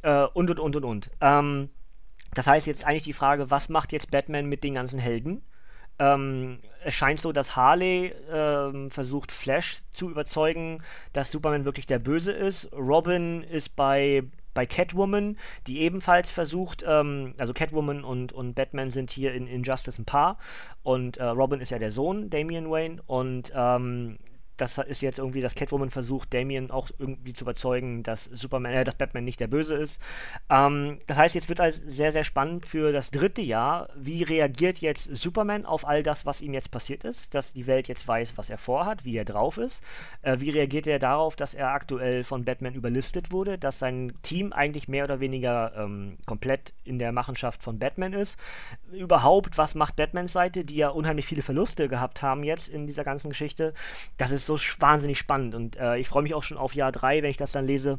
äh, 0.03 0.25
und 0.35 0.51
und 0.51 0.59
und 0.59 0.77
und 0.77 0.85
und. 0.85 1.11
Ähm, 1.21 1.71
das 2.35 2.47
heißt 2.47 2.67
jetzt 2.67 2.85
eigentlich 2.85 3.05
die 3.05 3.13
Frage, 3.13 3.51
was 3.51 3.69
macht 3.69 3.93
jetzt 3.93 4.11
Batman 4.11 4.47
mit 4.47 4.65
den 4.65 4.75
ganzen 4.75 4.99
Helden? 4.99 5.43
Ähm, 5.99 6.59
es 6.85 6.95
scheint 6.95 7.21
so, 7.21 7.33
dass 7.33 7.55
Harley 7.55 8.13
ähm, 8.31 8.91
versucht, 8.91 9.31
Flash 9.31 9.83
zu 9.93 10.11
überzeugen, 10.11 10.83
dass 11.13 11.31
Superman 11.31 11.65
wirklich 11.65 11.87
der 11.87 12.01
Böse 12.01 12.33
ist. 12.33 12.73
Robin 12.73 13.43
ist 13.43 13.77
bei 13.77 14.25
bei 14.55 14.67
Catwoman, 14.67 15.37
die 15.67 15.81
ebenfalls 15.81 16.31
versucht, 16.31 16.85
ähm, 16.87 17.35
also 17.39 17.53
Catwoman 17.53 18.05
und, 18.05 18.33
und 18.33 18.55
Batman 18.55 18.91
sind 18.91 19.11
hier 19.11 19.35
in 19.35 19.47
Injustice 19.47 19.99
ein 19.99 20.05
Paar. 20.05 20.39
Und 20.83 21.17
äh, 21.17 21.25
Robin 21.25 21.61
ist 21.61 21.71
ja 21.71 21.79
der 21.79 21.91
Sohn, 21.91 22.31
Damian 22.31 22.71
Wayne, 22.71 23.03
und 23.07 23.53
ähm, 23.55 24.19
das 24.57 24.79
ist 24.79 25.03
jetzt 25.03 25.19
irgendwie, 25.19 25.41
dass 25.41 25.55
Catwoman 25.55 25.91
versucht, 25.91 26.33
Damien 26.33 26.71
auch 26.71 26.91
irgendwie 26.99 27.33
zu 27.33 27.45
überzeugen, 27.45 28.03
dass 28.03 28.25
Superman, 28.25 28.73
äh, 28.73 28.85
dass 28.85 28.95
Batman 28.95 29.25
nicht 29.25 29.41
der 29.41 29.49
Böse 29.49 29.75
ist. 29.75 30.01
Ähm, 30.51 31.01
das 31.07 31.17
heißt, 31.17 31.35
jetzt 31.35 31.49
wird 31.49 31.61
also 31.61 31.81
sehr, 31.87 32.13
sehr 32.13 32.25
spannend 32.25 32.67
für 32.67 32.93
das 32.93 33.11
dritte 33.11 33.43
Jahr. 33.43 33.89
Wie 33.97 34.23
reagiert 34.23 34.79
jetzt 34.79 35.05
Superman 35.15 35.67
auf 35.67 35.87
all 35.87 36.03
das, 36.03 36.27
was 36.27 36.41
ihm 36.41 36.55
jetzt 36.55 36.71
passiert 36.71 37.05
ist? 37.05 37.35
Dass 37.35 37.53
die 37.53 37.67
Welt 37.67 37.89
jetzt 37.89 38.07
weiß, 38.07 38.37
was 38.37 38.51
er 38.51 38.59
vorhat, 38.59 39.05
wie 39.05 39.17
er 39.17 39.25
drauf 39.25 39.59
ist. 39.59 39.83
Äh, 40.23 40.39
wie 40.41 40.51
reagiert 40.51 40.87
er 40.87 40.99
darauf, 40.99 41.37
dass 41.37 41.55
er 41.55 41.71
aktuell 41.71 42.25
von 42.25 42.45
Batman 42.45 42.75
überlistet 42.75 43.33
wurde, 43.33 43.59
dass 43.59 43.79
sein 43.79 44.13
Team 44.23 44.53
eigentlich 44.53 44.89
mehr 44.89 45.05
oder 45.05 45.21
weniger 45.21 45.73
ähm, 45.77 46.17
komplett 46.27 46.75
in 46.85 46.99
der 46.99 47.13
Machenschaft 47.13 47.63
von 47.63 47.79
Batman 47.79 48.13
ist? 48.13 48.39
Überhaupt, 48.93 49.59
was 49.59 49.75
macht 49.75 49.97
Batmans 49.97 50.33
Seite, 50.33 50.65
die 50.65 50.77
ja 50.77 50.89
unheimlich 50.89 51.27
viele 51.27 51.43
Verluste 51.43 51.89
gehabt 51.89 52.23
haben 52.23 52.45
jetzt 52.45 52.69
in 52.69 52.87
dieser 52.87 53.05
ganzen 53.05 53.31
Geschichte? 53.31 53.75
Das 54.17 54.31
ist 54.31 54.44
so 54.47 54.59
wahnsinnig 54.79 55.19
spannend 55.19 55.55
und 55.55 55.77
äh, 55.77 55.97
ich 55.99 56.09
freue 56.09 56.23
mich 56.23 56.35
auch 56.35 56.43
schon 56.43 56.59
auf 56.59 56.75
Jahr 56.75 56.93
3, 56.93 57.23
wenn 57.23 57.31
ich 57.31 57.37
das 57.37 57.53
dann 57.53 57.67
lese. 57.67 57.99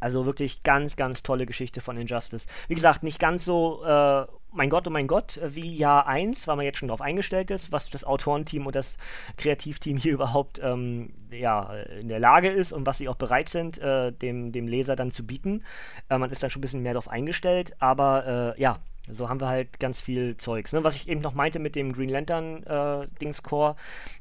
Also 0.00 0.24
wirklich 0.24 0.62
ganz, 0.62 0.96
ganz 0.96 1.22
tolle 1.22 1.44
Geschichte 1.44 1.82
von 1.82 1.98
Injustice. 1.98 2.46
Wie 2.68 2.74
gesagt, 2.74 3.02
nicht 3.02 3.20
ganz 3.20 3.44
so, 3.44 3.84
äh, 3.84 4.24
mein 4.52 4.70
Gott, 4.70 4.88
oh 4.88 4.90
mein 4.90 5.06
Gott, 5.06 5.38
wie 5.44 5.76
Jahr 5.76 6.06
1, 6.06 6.48
weil 6.48 6.56
man 6.56 6.64
jetzt 6.64 6.78
schon 6.78 6.88
darauf 6.88 7.02
eingestellt 7.02 7.50
ist, 7.50 7.70
was 7.70 7.90
das 7.90 8.04
Autorenteam 8.04 8.66
und 8.66 8.74
das 8.74 8.96
Kreativteam 9.36 9.98
hier 9.98 10.12
überhaupt 10.14 10.58
ähm, 10.62 11.12
ja, 11.30 11.74
in 12.00 12.08
der 12.08 12.18
Lage 12.18 12.48
ist 12.48 12.72
und 12.72 12.86
was 12.86 12.96
sie 12.96 13.08
auch 13.08 13.16
bereit 13.16 13.50
sind, 13.50 13.78
äh, 13.78 14.10
dem, 14.10 14.52
dem 14.52 14.66
Leser 14.66 14.96
dann 14.96 15.12
zu 15.12 15.26
bieten. 15.26 15.64
Äh, 16.08 16.16
man 16.16 16.30
ist 16.30 16.42
da 16.42 16.48
schon 16.48 16.60
ein 16.60 16.62
bisschen 16.62 16.82
mehr 16.82 16.94
darauf 16.94 17.08
eingestellt, 17.08 17.74
aber 17.78 18.54
äh, 18.56 18.60
ja, 18.60 18.78
So 19.08 19.28
haben 19.28 19.40
wir 19.40 19.48
halt 19.48 19.80
ganz 19.80 20.00
viel 20.00 20.36
Zeugs. 20.36 20.72
Ne? 20.72 20.84
Was 20.84 20.94
ich 20.94 21.08
eben 21.08 21.20
noch 21.20 21.34
meinte 21.34 21.58
mit 21.58 21.74
dem 21.74 21.92
Green 21.92 22.08
Lantern 22.08 22.62
äh, 22.64 23.32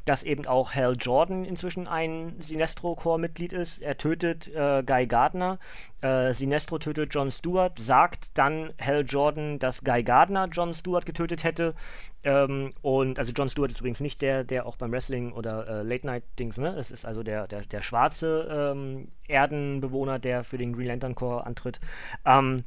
dass 0.05 0.23
eben 0.23 0.47
auch 0.47 0.73
Hal 0.73 0.95
Jordan 0.97 1.45
inzwischen 1.45 1.87
ein 1.87 2.35
Sinestro 2.39 2.95
Core 2.95 3.19
Mitglied 3.19 3.53
ist. 3.53 3.81
Er 3.81 3.97
tötet 3.97 4.47
äh, 4.47 4.83
Guy 4.85 5.05
Gardner, 5.05 5.59
äh, 6.01 6.33
Sinestro 6.33 6.79
tötet 6.79 7.13
John 7.13 7.29
Stewart, 7.29 7.77
sagt 7.77 8.29
dann 8.33 8.73
Hal 8.81 9.03
Jordan, 9.05 9.59
dass 9.59 9.83
Guy 9.83 10.03
Gardner 10.03 10.47
John 10.51 10.73
Stewart 10.73 11.05
getötet 11.05 11.43
hätte. 11.43 11.75
Ähm, 12.23 12.73
und 12.81 13.19
also 13.19 13.31
John 13.31 13.49
Stewart 13.49 13.71
ist 13.71 13.79
übrigens 13.79 13.99
nicht 13.99 14.21
der, 14.21 14.43
der 14.43 14.65
auch 14.65 14.77
beim 14.77 14.91
Wrestling 14.91 15.31
oder 15.33 15.67
äh, 15.67 15.83
Late 15.83 16.05
Night 16.05 16.23
Dings, 16.37 16.57
ne? 16.57 16.75
Es 16.77 16.91
ist 16.91 17.05
also 17.05 17.23
der, 17.23 17.47
der, 17.47 17.61
der 17.61 17.81
schwarze 17.81 18.73
ähm, 18.73 19.09
Erdenbewohner, 19.27 20.19
der 20.19 20.43
für 20.43 20.57
den 20.57 20.73
Green 20.73 20.87
Lantern 20.87 21.15
Corps 21.15 21.45
antritt. 21.45 21.79
Ähm, 22.25 22.63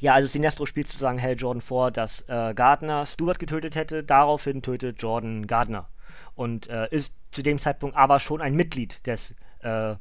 ja, 0.00 0.14
also 0.14 0.28
Sinestro 0.28 0.66
spielt 0.66 0.88
sozusagen 0.88 1.20
Hal 1.20 1.34
Jordan 1.34 1.60
vor, 1.60 1.90
dass 1.90 2.22
äh, 2.28 2.54
Gardner 2.54 3.06
Stewart 3.06 3.38
getötet 3.38 3.74
hätte. 3.74 4.02
Daraufhin 4.04 4.62
tötet 4.62 5.00
Jordan 5.00 5.46
Gardner. 5.46 5.88
Und 6.34 6.68
äh, 6.68 6.88
ist 6.90 7.14
zu 7.32 7.42
dem 7.42 7.58
Zeitpunkt 7.58 7.96
aber 7.96 8.18
schon 8.18 8.40
ein 8.40 8.54
Mitglied 8.54 9.06
des 9.06 9.34
äh, 9.66 9.96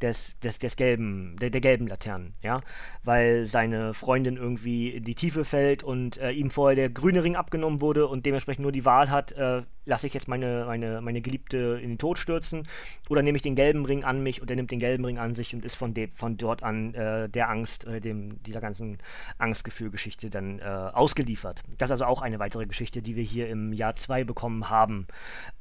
des, 0.00 0.38
des, 0.40 0.58
des 0.58 0.76
gelben, 0.76 1.36
der, 1.40 1.50
der, 1.50 1.60
gelben 1.60 1.86
Laternen, 1.86 2.34
ja, 2.42 2.60
weil 3.04 3.44
seine 3.44 3.92
Freundin 3.92 4.36
irgendwie 4.36 4.88
in 4.90 5.04
die 5.04 5.14
Tiefe 5.14 5.44
fällt 5.44 5.82
und 5.82 6.16
äh, 6.16 6.30
ihm 6.30 6.50
vorher 6.50 6.74
der 6.74 6.88
grüne 6.88 7.22
Ring 7.22 7.36
abgenommen 7.36 7.80
wurde 7.80 8.06
und 8.06 8.24
dementsprechend 8.24 8.62
nur 8.62 8.72
die 8.72 8.84
Wahl 8.84 9.10
hat, 9.10 9.32
äh, 9.32 9.62
lasse 9.84 10.06
ich 10.06 10.14
jetzt 10.14 10.28
meine, 10.28 10.64
meine, 10.66 11.00
meine 11.00 11.20
Geliebte 11.20 11.78
in 11.82 11.90
den 11.90 11.98
Tod 11.98 12.18
stürzen 12.18 12.66
oder 13.08 13.22
nehme 13.22 13.36
ich 13.36 13.42
den 13.42 13.56
gelben 13.56 13.84
Ring 13.84 14.04
an 14.04 14.22
mich 14.22 14.40
und 14.40 14.48
er 14.50 14.56
nimmt 14.56 14.70
den 14.70 14.78
gelben 14.78 15.04
Ring 15.04 15.18
an 15.18 15.34
sich 15.34 15.54
und 15.54 15.64
ist 15.64 15.76
von, 15.76 15.92
de, 15.92 16.08
von 16.08 16.36
dort 16.36 16.62
an 16.62 16.94
äh, 16.94 17.28
der 17.28 17.50
Angst, 17.50 17.84
äh, 17.84 18.00
dem, 18.00 18.42
dieser 18.44 18.60
ganzen 18.60 18.98
Angstgefühlgeschichte 19.38 20.30
dann 20.30 20.60
äh, 20.60 20.62
ausgeliefert. 20.62 21.62
Das 21.76 21.88
ist 21.88 21.92
also 21.92 22.04
auch 22.06 22.22
eine 22.22 22.38
weitere 22.38 22.66
Geschichte, 22.66 23.02
die 23.02 23.16
wir 23.16 23.24
hier 23.24 23.48
im 23.48 23.72
Jahr 23.72 23.96
2 23.96 24.24
bekommen 24.24 24.70
haben. 24.70 25.06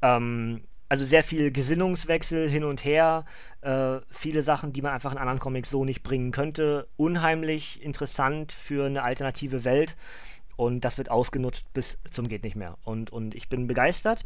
Ähm, 0.02 0.62
also 0.90 1.06
sehr 1.06 1.24
viel 1.24 1.52
Gesinnungswechsel 1.52 2.50
hin 2.50 2.64
und 2.64 2.84
her, 2.84 3.26
äh, 3.62 4.00
viele 4.10 4.44
Sachen, 4.44 4.74
die 4.74 4.82
man 4.82 4.92
einfach 4.92 5.12
in 5.12 5.18
anderen 5.18 5.40
Comics 5.40 5.70
so 5.70 5.86
nicht 5.86 6.04
bringen 6.04 6.32
könnte. 6.32 6.88
Unheimlich 6.98 7.82
interessant 7.82 8.52
für 8.52 8.88
eine 8.88 9.04
alternative 9.04 9.64
Welt 9.64 9.96
und 10.56 10.82
das 10.82 10.98
wird 10.98 11.10
ausgenutzt 11.10 11.72
bis 11.74 12.00
zum 12.12 12.28
geht 12.28 12.44
nicht 12.44 12.56
mehr. 12.56 12.78
Und, 12.84 13.12
und 13.12 13.36
ich 13.36 13.48
bin 13.48 13.68
begeistert 13.68 14.26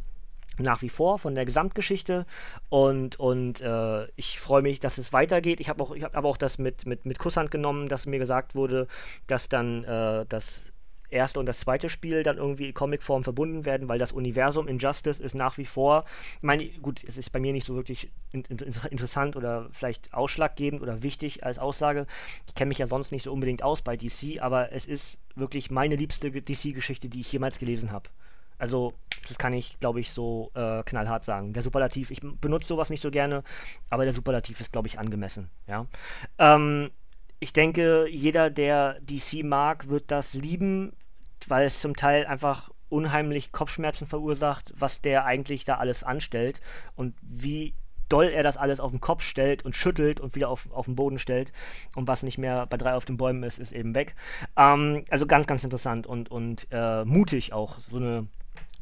nach 0.60 0.82
wie 0.82 0.90
vor 0.90 1.18
von 1.20 1.36
der 1.36 1.46
Gesamtgeschichte 1.46 2.26
und, 2.70 3.20
und 3.20 3.62
äh, 3.62 4.06
ich 4.16 4.40
freue 4.40 4.62
mich, 4.62 4.80
dass 4.80 4.98
es 4.98 5.12
weitergeht. 5.12 5.60
Ich 5.60 5.70
habe 5.70 5.84
auch, 5.84 5.96
hab 5.96 6.16
aber 6.16 6.30
auch 6.30 6.38
das 6.38 6.58
mit, 6.58 6.86
mit, 6.86 7.06
mit 7.06 7.20
Kusshand 7.20 7.52
genommen, 7.52 7.90
dass 7.90 8.06
mir 8.06 8.20
gesagt 8.20 8.56
wurde, 8.56 8.88
dass 9.28 9.50
dann 9.50 9.84
äh, 9.84 10.26
das 10.30 10.73
erste 11.14 11.40
und 11.40 11.46
das 11.46 11.60
zweite 11.60 11.90
Spiel 11.90 12.24
dann 12.24 12.38
irgendwie 12.38 12.68
in 12.68 12.74
Comicform 12.74 13.24
verbunden 13.24 13.66
werden, 13.66 13.88
weil 13.88 14.00
das 14.00 14.12
Universum 14.12 14.68
Injustice 14.68 15.20
ist 15.20 15.36
nach 15.36 15.58
wie 15.58 15.66
vor, 15.66 16.06
meine, 16.42 16.68
gut, 16.82 17.04
es 17.04 17.18
ist 17.18 17.32
bei 17.32 17.40
mir 17.40 17.54
nicht 17.54 17.66
so 17.66 17.76
wirklich 17.76 18.12
in, 18.32 18.44
in, 18.46 18.58
interessant 18.90 19.36
oder 19.36 19.70
vielleicht 19.72 20.14
ausschlaggebend 20.14 20.82
oder 20.82 21.04
wichtig 21.04 21.46
als 21.46 21.60
Aussage. 21.60 22.08
Ich 22.48 22.56
kenne 22.56 22.70
mich 22.70 22.80
ja 22.80 22.88
sonst 22.88 23.12
nicht 23.12 23.24
so 23.24 23.32
unbedingt 23.32 23.64
aus 23.64 23.82
bei 23.82 23.96
DC, 23.96 24.42
aber 24.42 24.72
es 24.74 24.86
ist 24.86 25.20
wirklich 25.36 25.72
meine 25.72 25.96
liebste 25.96 26.32
DC-Geschichte, 26.32 27.10
die 27.10 27.22
ich 27.22 27.32
jemals 27.32 27.60
gelesen 27.60 27.92
habe. 27.92 28.10
Also, 28.58 28.94
das 29.28 29.38
kann 29.38 29.54
ich, 29.54 29.80
glaube 29.80 30.00
ich, 30.00 30.12
so 30.12 30.52
äh, 30.54 30.84
knallhart 30.84 31.26
sagen. 31.26 31.54
Der 31.54 31.64
Superlativ, 31.64 32.12
ich 32.12 32.22
benutze 32.22 32.68
sowas 32.68 32.90
nicht 32.90 33.02
so 33.02 33.12
gerne, 33.12 33.44
aber 33.90 34.04
der 34.04 34.14
Superlativ 34.14 34.60
ist, 34.60 34.72
glaube 34.72 34.88
ich, 34.88 35.00
angemessen. 35.00 35.50
Ja. 35.68 35.86
Ähm, 36.38 36.92
ich 37.40 37.52
denke, 37.52 38.08
jeder, 38.10 38.50
der 38.50 39.00
DC 39.02 39.44
mag, 39.44 39.90
wird 39.90 40.12
das 40.12 40.34
lieben 40.34 40.94
weil 41.50 41.66
es 41.66 41.82
zum 41.82 41.96
Teil 41.96 42.26
einfach 42.26 42.70
unheimlich 42.90 43.52
Kopfschmerzen 43.52 44.08
verursacht, 44.08 44.74
was 44.78 45.02
der 45.02 45.26
eigentlich 45.26 45.66
da 45.66 45.76
alles 45.76 46.04
anstellt 46.04 46.62
und 46.96 47.16
wie 47.22 47.74
doll 48.10 48.28
er 48.28 48.44
das 48.44 48.58
alles 48.58 48.80
auf 48.80 48.92
den 48.92 49.02
Kopf 49.02 49.24
stellt 49.24 49.66
und 49.66 49.76
schüttelt 49.76 50.20
und 50.20 50.36
wieder 50.36 50.50
auf, 50.50 50.72
auf 50.72 50.86
den 50.86 50.96
Boden 50.96 51.18
stellt 51.18 51.52
und 51.96 52.08
was 52.08 52.22
nicht 52.22 52.38
mehr 52.38 52.68
bei 52.68 52.78
drei 52.78 52.94
auf 52.94 53.06
den 53.06 53.18
Bäumen 53.18 53.42
ist, 53.42 53.58
ist 53.58 53.72
eben 53.72 53.96
weg. 53.96 54.16
Ähm, 54.56 55.04
also 55.10 55.26
ganz, 55.26 55.48
ganz 55.48 55.64
interessant 55.64 56.06
und, 56.06 56.30
und 56.30 56.68
äh, 56.72 57.04
mutig 57.06 57.54
auch, 57.54 57.80
so 57.90 57.98
eine 57.98 58.28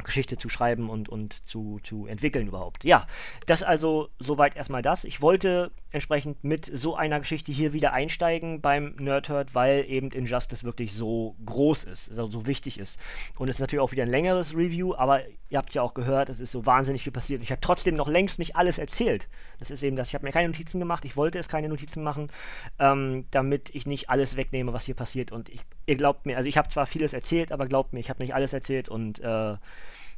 Geschichte 0.03 0.35
zu 0.35 0.49
schreiben 0.49 0.89
und, 0.89 1.07
und 1.07 1.47
zu, 1.47 1.79
zu 1.83 2.07
entwickeln 2.07 2.47
überhaupt. 2.47 2.83
Ja, 2.83 3.07
das 3.45 3.63
also 3.63 4.09
soweit 4.19 4.55
erstmal 4.55 4.81
das. 4.81 5.05
Ich 5.05 5.21
wollte 5.21 5.71
entsprechend 5.91 6.43
mit 6.43 6.71
so 6.73 6.95
einer 6.95 7.19
Geschichte 7.19 7.51
hier 7.51 7.73
wieder 7.73 7.93
einsteigen 7.93 8.61
beim 8.61 8.95
Nerdhurt, 8.97 9.53
weil 9.53 9.85
eben 9.87 10.09
Injustice 10.11 10.63
wirklich 10.63 10.93
so 10.93 11.35
groß 11.45 11.83
ist, 11.83 12.09
also 12.09 12.27
so 12.27 12.47
wichtig 12.47 12.79
ist. 12.79 12.97
Und 13.37 13.49
es 13.49 13.57
ist 13.57 13.59
natürlich 13.59 13.81
auch 13.81 13.91
wieder 13.91 14.03
ein 14.03 14.09
längeres 14.09 14.55
Review, 14.55 14.95
aber 14.95 15.21
ihr 15.49 15.57
habt 15.57 15.73
ja 15.73 15.81
auch 15.81 15.93
gehört, 15.93 16.29
es 16.29 16.39
ist 16.39 16.51
so 16.51 16.65
wahnsinnig 16.65 17.03
viel 17.03 17.11
passiert. 17.11 17.43
Ich 17.43 17.51
habe 17.51 17.61
trotzdem 17.61 17.95
noch 17.95 18.07
längst 18.07 18.39
nicht 18.39 18.55
alles 18.55 18.77
erzählt. 18.77 19.27
Das 19.59 19.69
ist 19.69 19.83
eben 19.83 19.97
das. 19.97 20.07
Ich 20.07 20.13
habe 20.13 20.25
mir 20.25 20.31
keine 20.31 20.47
Notizen 20.47 20.79
gemacht, 20.79 21.03
ich 21.03 21.17
wollte 21.17 21.39
es 21.39 21.49
keine 21.49 21.67
Notizen 21.67 22.03
machen, 22.03 22.31
ähm, 22.79 23.25
damit 23.31 23.69
ich 23.75 23.85
nicht 23.85 24.09
alles 24.09 24.37
wegnehme, 24.37 24.73
was 24.73 24.85
hier 24.85 24.95
passiert. 24.95 25.31
Und 25.31 25.49
ich, 25.49 25.61
ihr 25.85 25.97
glaubt 25.97 26.25
mir, 26.25 26.37
also 26.37 26.47
ich 26.47 26.57
habe 26.57 26.69
zwar 26.69 26.85
vieles 26.85 27.13
erzählt, 27.13 27.51
aber 27.51 27.67
glaubt 27.67 27.91
mir, 27.91 27.99
ich 27.99 28.09
habe 28.09 28.23
nicht 28.23 28.33
alles 28.33 28.53
erzählt 28.53 28.87
und 28.87 29.19
äh, 29.19 29.57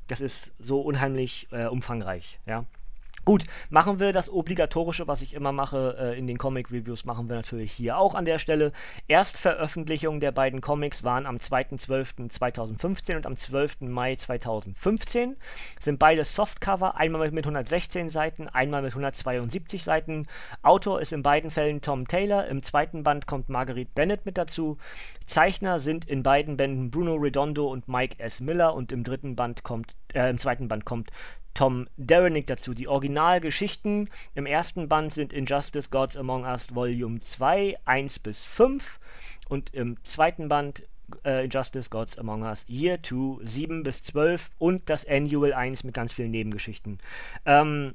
das 0.07 0.21
ist 0.21 0.51
so 0.59 0.81
unheimlich 0.81 1.47
äh, 1.51 1.65
umfangreich, 1.65 2.39
ja. 2.45 2.65
Gut, 3.25 3.45
machen 3.69 4.01
wir 4.01 4.11
das 4.11 4.29
Obligatorische, 4.29 5.07
was 5.07 5.21
ich 5.21 5.33
immer 5.33 5.53
mache 5.53 5.95
äh, 5.97 6.19
in 6.19 6.27
den 6.27 6.37
Comic-Reviews, 6.37 7.05
machen 7.05 7.29
wir 7.29 7.37
natürlich 7.37 7.71
hier 7.71 7.97
auch 7.97 8.15
an 8.15 8.25
der 8.25 8.37
Stelle. 8.37 8.73
Erstveröffentlichung 9.07 10.19
der 10.19 10.33
beiden 10.33 10.59
Comics 10.59 11.05
waren 11.05 11.25
am 11.25 11.37
2.12.2015 11.37 13.15
und 13.15 13.25
am 13.25 13.37
12. 13.37 13.79
Mai 13.81 14.17
2015. 14.17 15.37
Sind 15.79 15.99
beide 15.99 16.25
Softcover, 16.25 16.97
einmal 16.97 17.31
mit 17.31 17.45
116 17.45 18.09
Seiten, 18.09 18.49
einmal 18.49 18.81
mit 18.81 18.91
172 18.91 19.85
Seiten. 19.85 20.27
Autor 20.61 20.99
ist 20.99 21.13
in 21.13 21.23
beiden 21.23 21.49
Fällen 21.49 21.79
Tom 21.79 22.09
Taylor, 22.09 22.47
im 22.47 22.61
zweiten 22.61 23.03
Band 23.03 23.25
kommt 23.25 23.47
Marguerite 23.47 23.91
Bennett 23.95 24.25
mit 24.25 24.37
dazu. 24.37 24.77
Zeichner 25.25 25.79
sind 25.79 26.03
in 26.03 26.23
beiden 26.23 26.57
Bänden 26.57 26.91
Bruno 26.91 27.15
Redondo 27.15 27.71
und 27.71 27.87
Mike 27.87 28.19
S. 28.19 28.41
Miller 28.41 28.73
und 28.73 28.91
im 28.91 29.05
dritten 29.05 29.37
Band 29.37 29.63
kommt, 29.63 29.95
äh, 30.13 30.29
im 30.29 30.39
zweiten 30.39 30.67
Band 30.67 30.83
kommt 30.83 31.09
Tom 31.53 31.87
Derenick 31.97 32.47
dazu. 32.47 32.73
Die 32.73 32.87
Originalgeschichten 32.87 34.09
im 34.35 34.45
ersten 34.45 34.89
Band 34.89 35.13
sind 35.13 35.33
Injustice 35.33 35.89
Gods 35.89 36.17
Among 36.17 36.43
Us 36.43 36.73
Volume 36.73 37.19
2, 37.19 37.77
1 37.85 38.19
bis 38.19 38.43
5 38.43 38.99
und 39.49 39.73
im 39.73 40.03
zweiten 40.03 40.49
Band 40.49 40.83
äh, 41.25 41.45
Injustice 41.45 41.89
Gods 41.89 42.17
Among 42.17 42.43
Us 42.43 42.65
Year 42.67 43.01
2, 43.01 43.43
7 43.43 43.83
bis 43.83 44.03
12 44.03 44.49
und 44.57 44.89
das 44.89 45.05
Annual 45.07 45.53
1 45.53 45.83
mit 45.83 45.93
ganz 45.93 46.13
vielen 46.13 46.31
Nebengeschichten. 46.31 46.99
Ähm, 47.45 47.93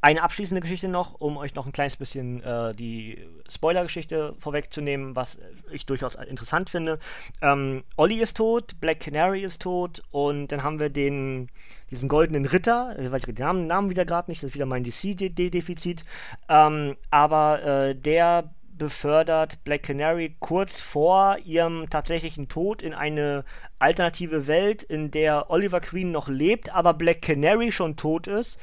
eine 0.00 0.22
abschließende 0.22 0.60
Geschichte 0.60 0.88
noch, 0.88 1.20
um 1.20 1.36
euch 1.36 1.54
noch 1.54 1.66
ein 1.66 1.72
kleines 1.72 1.96
bisschen 1.96 2.42
äh, 2.42 2.74
die 2.74 3.26
Spoiler-Geschichte 3.48 4.34
vorwegzunehmen, 4.38 5.16
was 5.16 5.38
ich 5.70 5.86
durchaus 5.86 6.14
interessant 6.14 6.70
finde. 6.70 6.98
Ähm, 7.42 7.84
Olli 7.96 8.20
ist 8.20 8.36
tot, 8.36 8.78
Black 8.80 9.00
Canary 9.00 9.42
ist 9.42 9.60
tot 9.60 10.02
und 10.10 10.48
dann 10.48 10.62
haben 10.62 10.78
wir 10.78 10.88
den, 10.88 11.48
diesen 11.90 12.08
goldenen 12.08 12.44
Ritter, 12.44 12.96
ich 12.98 13.10
weiß 13.10 13.22
den 13.22 13.34
Namen, 13.34 13.66
Namen 13.66 13.90
wieder 13.90 14.04
gerade 14.04 14.30
nicht, 14.30 14.42
das 14.42 14.50
ist 14.50 14.54
wieder 14.54 14.66
mein 14.66 14.84
DC-Defizit, 14.84 16.04
ähm, 16.48 16.96
aber 17.10 17.62
äh, 17.62 17.94
der 17.94 18.50
befördert 18.78 19.62
Black 19.64 19.82
Canary 19.82 20.36
kurz 20.38 20.80
vor 20.80 21.36
ihrem 21.44 21.90
tatsächlichen 21.90 22.48
Tod 22.48 22.80
in 22.80 22.94
eine 22.94 23.44
alternative 23.78 24.46
Welt, 24.46 24.82
in 24.82 25.10
der 25.10 25.50
Oliver 25.50 25.80
Queen 25.80 26.12
noch 26.12 26.28
lebt, 26.28 26.72
aber 26.72 26.94
Black 26.94 27.22
Canary 27.22 27.72
schon 27.72 27.96
tot 27.96 28.26
ist. 28.26 28.58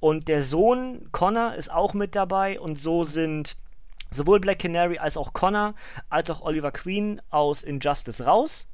Und 0.00 0.28
der 0.28 0.42
Sohn 0.42 1.08
Connor 1.12 1.54
ist 1.54 1.70
auch 1.70 1.94
mit 1.94 2.16
dabei 2.16 2.58
und 2.58 2.76
so 2.76 3.04
sind 3.04 3.56
sowohl 4.10 4.40
Black 4.40 4.58
Canary 4.58 4.98
als 4.98 5.16
auch 5.16 5.32
Connor 5.32 5.74
als 6.08 6.30
auch 6.30 6.40
Oliver 6.40 6.72
Queen 6.72 7.20
aus 7.30 7.62
Injustice 7.62 8.24
raus 8.24 8.66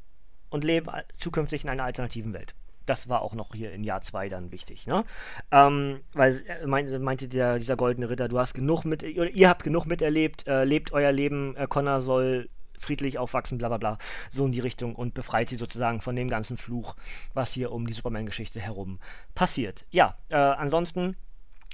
und 0.51 0.65
leben 0.65 0.91
zukünftig 1.19 1.65
in 1.65 1.71
einer 1.71 1.85
alternativen 1.85 2.33
Welt. 2.33 2.55
Das 2.87 3.09
war 3.09 3.23
auch 3.23 3.35
noch 3.35 3.53
hier 3.53 3.73
in 3.73 3.83
Jahr 3.83 4.03
2 4.03 4.29
dann 4.29 4.53
wichtig, 4.53 4.87
ne? 4.87 5.05
Ähm, 5.51 6.01
weil 6.13 6.45
äh, 6.47 6.67
meinte, 6.67 6.99
meinte 7.01 7.27
der, 7.27 7.59
dieser 7.59 7.77
goldene 7.77 8.09
Ritter, 8.09 8.29
du 8.29 8.39
hast 8.39 8.55
genug 8.55 8.85
mit, 8.85 9.03
ihr 9.03 9.49
habt 9.49 9.65
genug 9.65 9.87
miterlebt, 9.87 10.47
äh, 10.47 10.63
lebt 10.63 10.93
euer 10.93 11.11
Leben, 11.11 11.57
äh, 11.57 11.67
Connor 11.67 12.01
soll 12.01 12.49
friedlich 12.79 13.19
aufwachsen, 13.19 13.59
bla 13.59 13.69
bla 13.69 13.79
bla, 13.79 13.99
so 14.31 14.47
in 14.47 14.53
die 14.53 14.61
Richtung 14.61 14.95
und 14.95 15.15
befreit 15.15 15.49
sie 15.49 15.57
sozusagen 15.57 16.01
von 16.01 16.17
dem 16.17 16.29
ganzen 16.29 16.57
Fluch, 16.57 16.97
was 17.35 17.53
hier 17.53 17.73
um 17.73 17.87
die 17.87 17.93
Superman-Geschichte 17.93 18.61
herum 18.61 18.99
passiert. 19.35 19.85
Ja, 19.91 20.17
äh, 20.29 20.37
ansonsten 20.37 21.17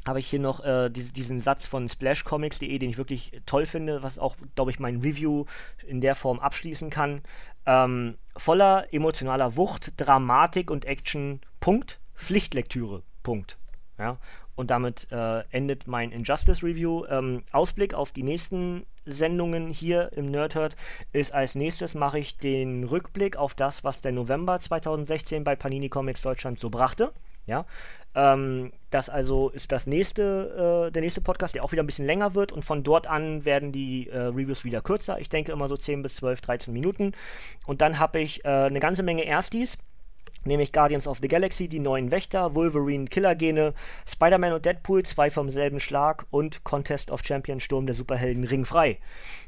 habe 0.07 0.19
ich 0.19 0.29
hier 0.29 0.41
noch 0.41 0.65
äh, 0.65 0.91
die, 0.91 1.05
diesen 1.05 1.41
Satz 1.41 1.67
von 1.67 1.89
splashcomics.de, 1.89 2.79
den 2.79 2.91
ich 2.91 2.99
wirklich 2.99 3.41
toll 3.47 3.67
finde, 3.67 4.03
was 4.03 4.19
auch, 4.19 4.37
glaube 4.55 4.71
ich, 4.71 4.81
mein 4.81 5.01
Review 5.01 5.45
in 5.87 6.01
der 6.01 6.15
Form 6.15 6.41
abschließen 6.41 6.91
kann. 6.91 7.23
Ähm, 7.67 8.19
voller 8.37 8.93
emotionaler 8.93 9.57
Wucht, 9.57 9.93
Dramatik 9.97 10.71
und 10.71 10.85
Action, 10.85 11.41
Punkt, 11.61 12.01
Pflichtlektüre, 12.17 13.03
Punkt. 13.23 13.57
Ja, 13.99 14.19
Und 14.55 14.71
damit 14.71 15.07
äh, 15.11 15.41
endet 15.51 15.87
mein 15.87 16.13
Injustice 16.13 16.63
Review. 16.63 17.05
Ähm, 17.07 17.43
Ausblick 17.53 17.95
auf 17.95 18.13
die 18.13 18.23
nächsten 18.23 18.85
Sendungen 19.05 19.69
hier 19.69 20.13
im 20.15 20.31
Nerdhurt 20.31 20.77
ist 21.13 21.33
als 21.33 21.55
nächstes 21.55 21.95
mache 21.95 22.19
ich 22.19 22.39
den 22.39 22.85
Rückblick 22.85 23.37
auf 23.37 23.55
das, 23.55 23.83
was 23.83 24.01
der 24.01 24.13
November 24.13 24.61
2016 24.61 25.43
bei 25.43 25.57
Panini 25.57 25.89
Comics 25.89 26.23
Deutschland 26.23 26.59
so 26.59 26.71
brachte. 26.71 27.13
Ja, 27.47 27.67
ähm, 28.15 28.73
das 28.91 29.09
also 29.09 29.49
ist 29.49 29.73
das 29.73 29.87
nächste, 29.87 30.87
äh, 30.89 30.93
der 30.93 31.03
nächste 31.03 31.21
Podcast, 31.21 31.55
der 31.55 31.65
auch 31.65 31.73
wieder 31.73 31.83
ein 31.83 31.87
bisschen 31.87 32.07
länger 32.07 32.35
wird 32.35 32.53
und 32.53 32.65
von 32.65 32.85
dort 32.85 33.07
an 33.07 33.45
werden 33.45 33.73
die 33.73 34.09
äh, 34.09 34.19
Reviews 34.19 34.65
wieder 34.65 34.83
kürzer. 34.83 35.19
Ich 35.19 35.29
denke 35.29 35.51
immer 35.51 35.69
so 35.69 35.77
10 35.77 36.03
bis 36.03 36.17
12, 36.17 36.41
13 36.43 36.75
Minuten. 36.75 37.13
Und 37.67 37.81
dann 37.81 37.99
habe 37.99 38.21
ich 38.21 38.45
äh, 38.45 38.49
eine 38.49 38.81
ganze 38.81 39.03
Menge 39.03 39.25
Erstis 39.25 39.79
nämlich 40.45 40.73
Guardians 40.73 41.07
of 41.07 41.19
the 41.21 41.29
Galaxy, 41.29 41.69
die 41.69 41.79
neuen 41.79 42.11
Wächter, 42.11 42.55
Wolverine, 42.55 43.07
Killergene, 43.07 43.75
Spider-Man 44.07 44.55
und 44.55 44.65
Deadpool, 44.65 45.05
zwei 45.05 45.31
vom 45.31 45.51
selben 45.51 45.81
Schlag 45.81 46.27
und 46.31 46.65
Contest 46.65 47.11
of 47.11 47.25
Champions 47.25 47.63
Sturm 47.63 47.87
der 47.87 47.95
Superhelden 47.95 48.45
ringfrei. 48.45 48.99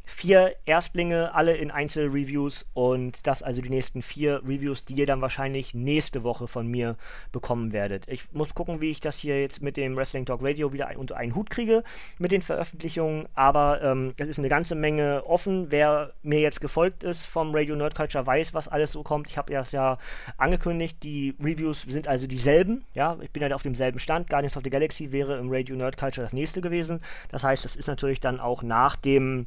Vier 0.06 0.54
Erstlinge, 0.66 1.34
alle 1.34 1.56
in 1.56 1.70
Einzelreviews 1.70 2.66
und 2.74 3.26
das 3.26 3.42
also 3.42 3.62
die 3.62 3.70
nächsten 3.70 4.02
vier 4.02 4.42
Reviews, 4.44 4.84
die 4.84 4.94
ihr 4.94 5.06
dann 5.06 5.22
wahrscheinlich 5.22 5.72
nächste 5.72 6.22
Woche 6.22 6.46
von 6.46 6.66
mir 6.66 6.96
bekommen 7.32 7.72
werdet. 7.72 8.06
Ich 8.08 8.30
muss 8.32 8.54
gucken, 8.54 8.80
wie 8.82 8.90
ich 8.90 9.00
das 9.00 9.16
hier 9.16 9.40
jetzt 9.40 9.62
mit 9.62 9.78
dem 9.78 9.96
Wrestling 9.96 10.26
Talk 10.26 10.42
Radio 10.42 10.72
wieder 10.74 10.90
unter 10.96 11.16
einen 11.16 11.34
Hut 11.34 11.48
kriege 11.48 11.84
mit 12.18 12.32
den 12.32 12.42
Veröffentlichungen, 12.42 13.28
aber 13.34 13.80
ähm, 13.82 14.12
es 14.18 14.28
ist 14.28 14.38
eine 14.38 14.50
ganze 14.50 14.74
Menge 14.74 15.24
offen. 15.26 15.70
Wer 15.70 16.12
mir 16.22 16.40
jetzt 16.40 16.60
gefolgt 16.60 17.02
ist 17.02 17.26
vom 17.26 17.54
Radio 17.54 17.74
Nerd 17.74 17.94
Culture 17.94 18.26
weiß, 18.26 18.52
was 18.52 18.68
alles 18.68 18.92
so 18.92 19.02
kommt. 19.02 19.28
Ich 19.28 19.38
habe 19.38 19.52
das 19.52 19.72
ja 19.72 19.98
angekündigt, 20.36 21.02
die 21.02 21.34
Reviews 21.42 21.82
sind 21.82 22.08
also 22.08 22.26
dieselben. 22.26 22.84
Ja, 22.92 23.16
ich 23.22 23.30
bin 23.30 23.42
halt 23.42 23.54
auf 23.54 23.62
demselben 23.62 23.98
Stand. 23.98 24.28
Guardians 24.28 24.56
of 24.56 24.64
the 24.64 24.70
Galaxy 24.70 25.12
wäre 25.12 25.38
im 25.38 25.50
Radio 25.50 25.76
Nerd 25.76 25.96
Culture 25.96 26.24
das 26.24 26.34
nächste 26.34 26.60
gewesen. 26.60 27.00
Das 27.30 27.42
heißt, 27.42 27.64
das 27.64 27.74
ist 27.74 27.88
natürlich 27.88 28.20
dann 28.20 28.38
auch 28.38 28.62
nach 28.62 28.96
dem 28.96 29.46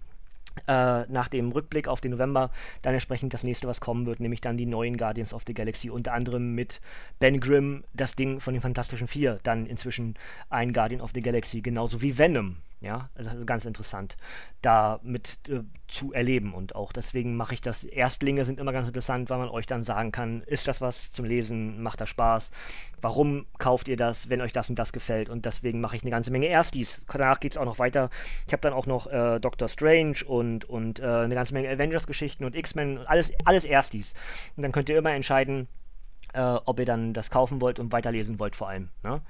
äh, 0.68 1.06
nach 1.08 1.28
dem 1.28 1.52
Rückblick 1.52 1.88
auf 1.88 2.02
den 2.02 2.12
November 2.12 2.52
dann 2.82 2.94
entsprechend 2.94 3.34
das 3.34 3.44
nächste, 3.44 3.68
was 3.68 3.82
kommen 3.82 4.06
wird, 4.06 4.20
nämlich 4.20 4.42
dann 4.42 4.58
die 4.58 4.66
neuen 4.66 4.98
Guardians 4.98 5.34
of 5.34 5.44
the 5.48 5.54
Galaxy, 5.54 5.90
unter 5.90 6.14
anderem 6.14 6.54
mit 6.56 6.82
Ben 7.20 7.40
Grimm, 7.40 7.84
das 7.94 8.16
Ding 8.16 8.40
von 8.40 8.54
den 8.54 8.62
Fantastischen 8.62 9.08
Vier, 9.08 9.40
dann 9.44 9.66
inzwischen 9.66 10.16
ein 10.50 10.74
Guardian 10.74 11.02
of 11.02 11.12
the 11.14 11.22
Galaxy, 11.22 11.62
genauso 11.62 12.02
wie 12.02 12.18
Venom. 12.18 12.58
Ja, 12.80 13.10
also 13.16 13.44
ganz 13.44 13.66
interessant, 13.66 14.18
da 14.62 15.00
mit 15.02 15.40
äh, 15.50 15.62
zu 15.88 16.14
erleben 16.14 16.54
und 16.54 16.76
auch 16.76 16.94
deswegen 16.94 17.36
mache 17.36 17.56
ich 17.56 17.62
das. 17.62 17.84
Erstlinge 17.84 18.46
sind 18.46 18.60
immer 18.60 18.72
ganz 18.72 18.88
interessant, 18.88 19.32
weil 19.32 19.40
man 19.40 19.50
euch 19.50 19.66
dann 19.66 19.84
sagen 19.84 20.12
kann, 20.12 20.44
ist 20.44 20.68
das 20.68 20.80
was 20.80 21.12
zum 21.12 21.26
Lesen, 21.26 21.82
macht 21.82 22.00
das 22.02 22.10
Spaß, 22.10 22.52
warum 23.02 23.48
kauft 23.58 23.88
ihr 23.88 23.98
das, 23.98 24.30
wenn 24.30 24.42
euch 24.42 24.54
das 24.54 24.70
und 24.70 24.78
das 24.78 24.94
gefällt 24.94 25.28
und 25.28 25.46
deswegen 25.46 25.82
mache 25.82 25.96
ich 25.96 26.04
eine 26.04 26.12
ganze 26.12 26.30
Menge 26.30 26.50
Erstis. 26.50 27.02
Danach 27.12 27.40
geht 27.40 27.54
es 27.54 27.58
auch 27.58 27.66
noch 27.66 27.80
weiter. 27.80 28.12
Ich 28.46 28.54
habe 28.54 28.62
dann 28.62 28.74
auch 28.74 28.86
noch 28.86 29.08
äh, 29.08 29.40
Doctor 29.40 29.70
Strange 29.70 30.18
und, 30.28 30.66
und 30.66 31.00
äh, 31.00 31.04
eine 31.04 31.34
ganze 31.34 31.56
Menge 31.56 31.70
Avengers-Geschichten 31.70 32.46
und 32.46 32.56
X-Men, 32.56 33.00
alles, 33.08 33.32
alles 33.44 33.66
Erstis. 33.66 34.14
Und 34.56 34.62
dann 34.62 34.72
könnt 34.72 34.90
ihr 34.90 35.00
immer 35.00 35.14
entscheiden, 35.14 35.68
äh, 36.34 36.58
ob 36.66 36.80
ihr 36.80 36.86
dann 36.86 37.14
das 37.14 37.30
kaufen 37.30 37.62
wollt 37.62 37.80
und 37.80 37.92
weiterlesen 37.92 38.40
wollt 38.40 38.56
vor 38.56 38.70
allem. 38.70 38.90
Ne? 39.04 39.22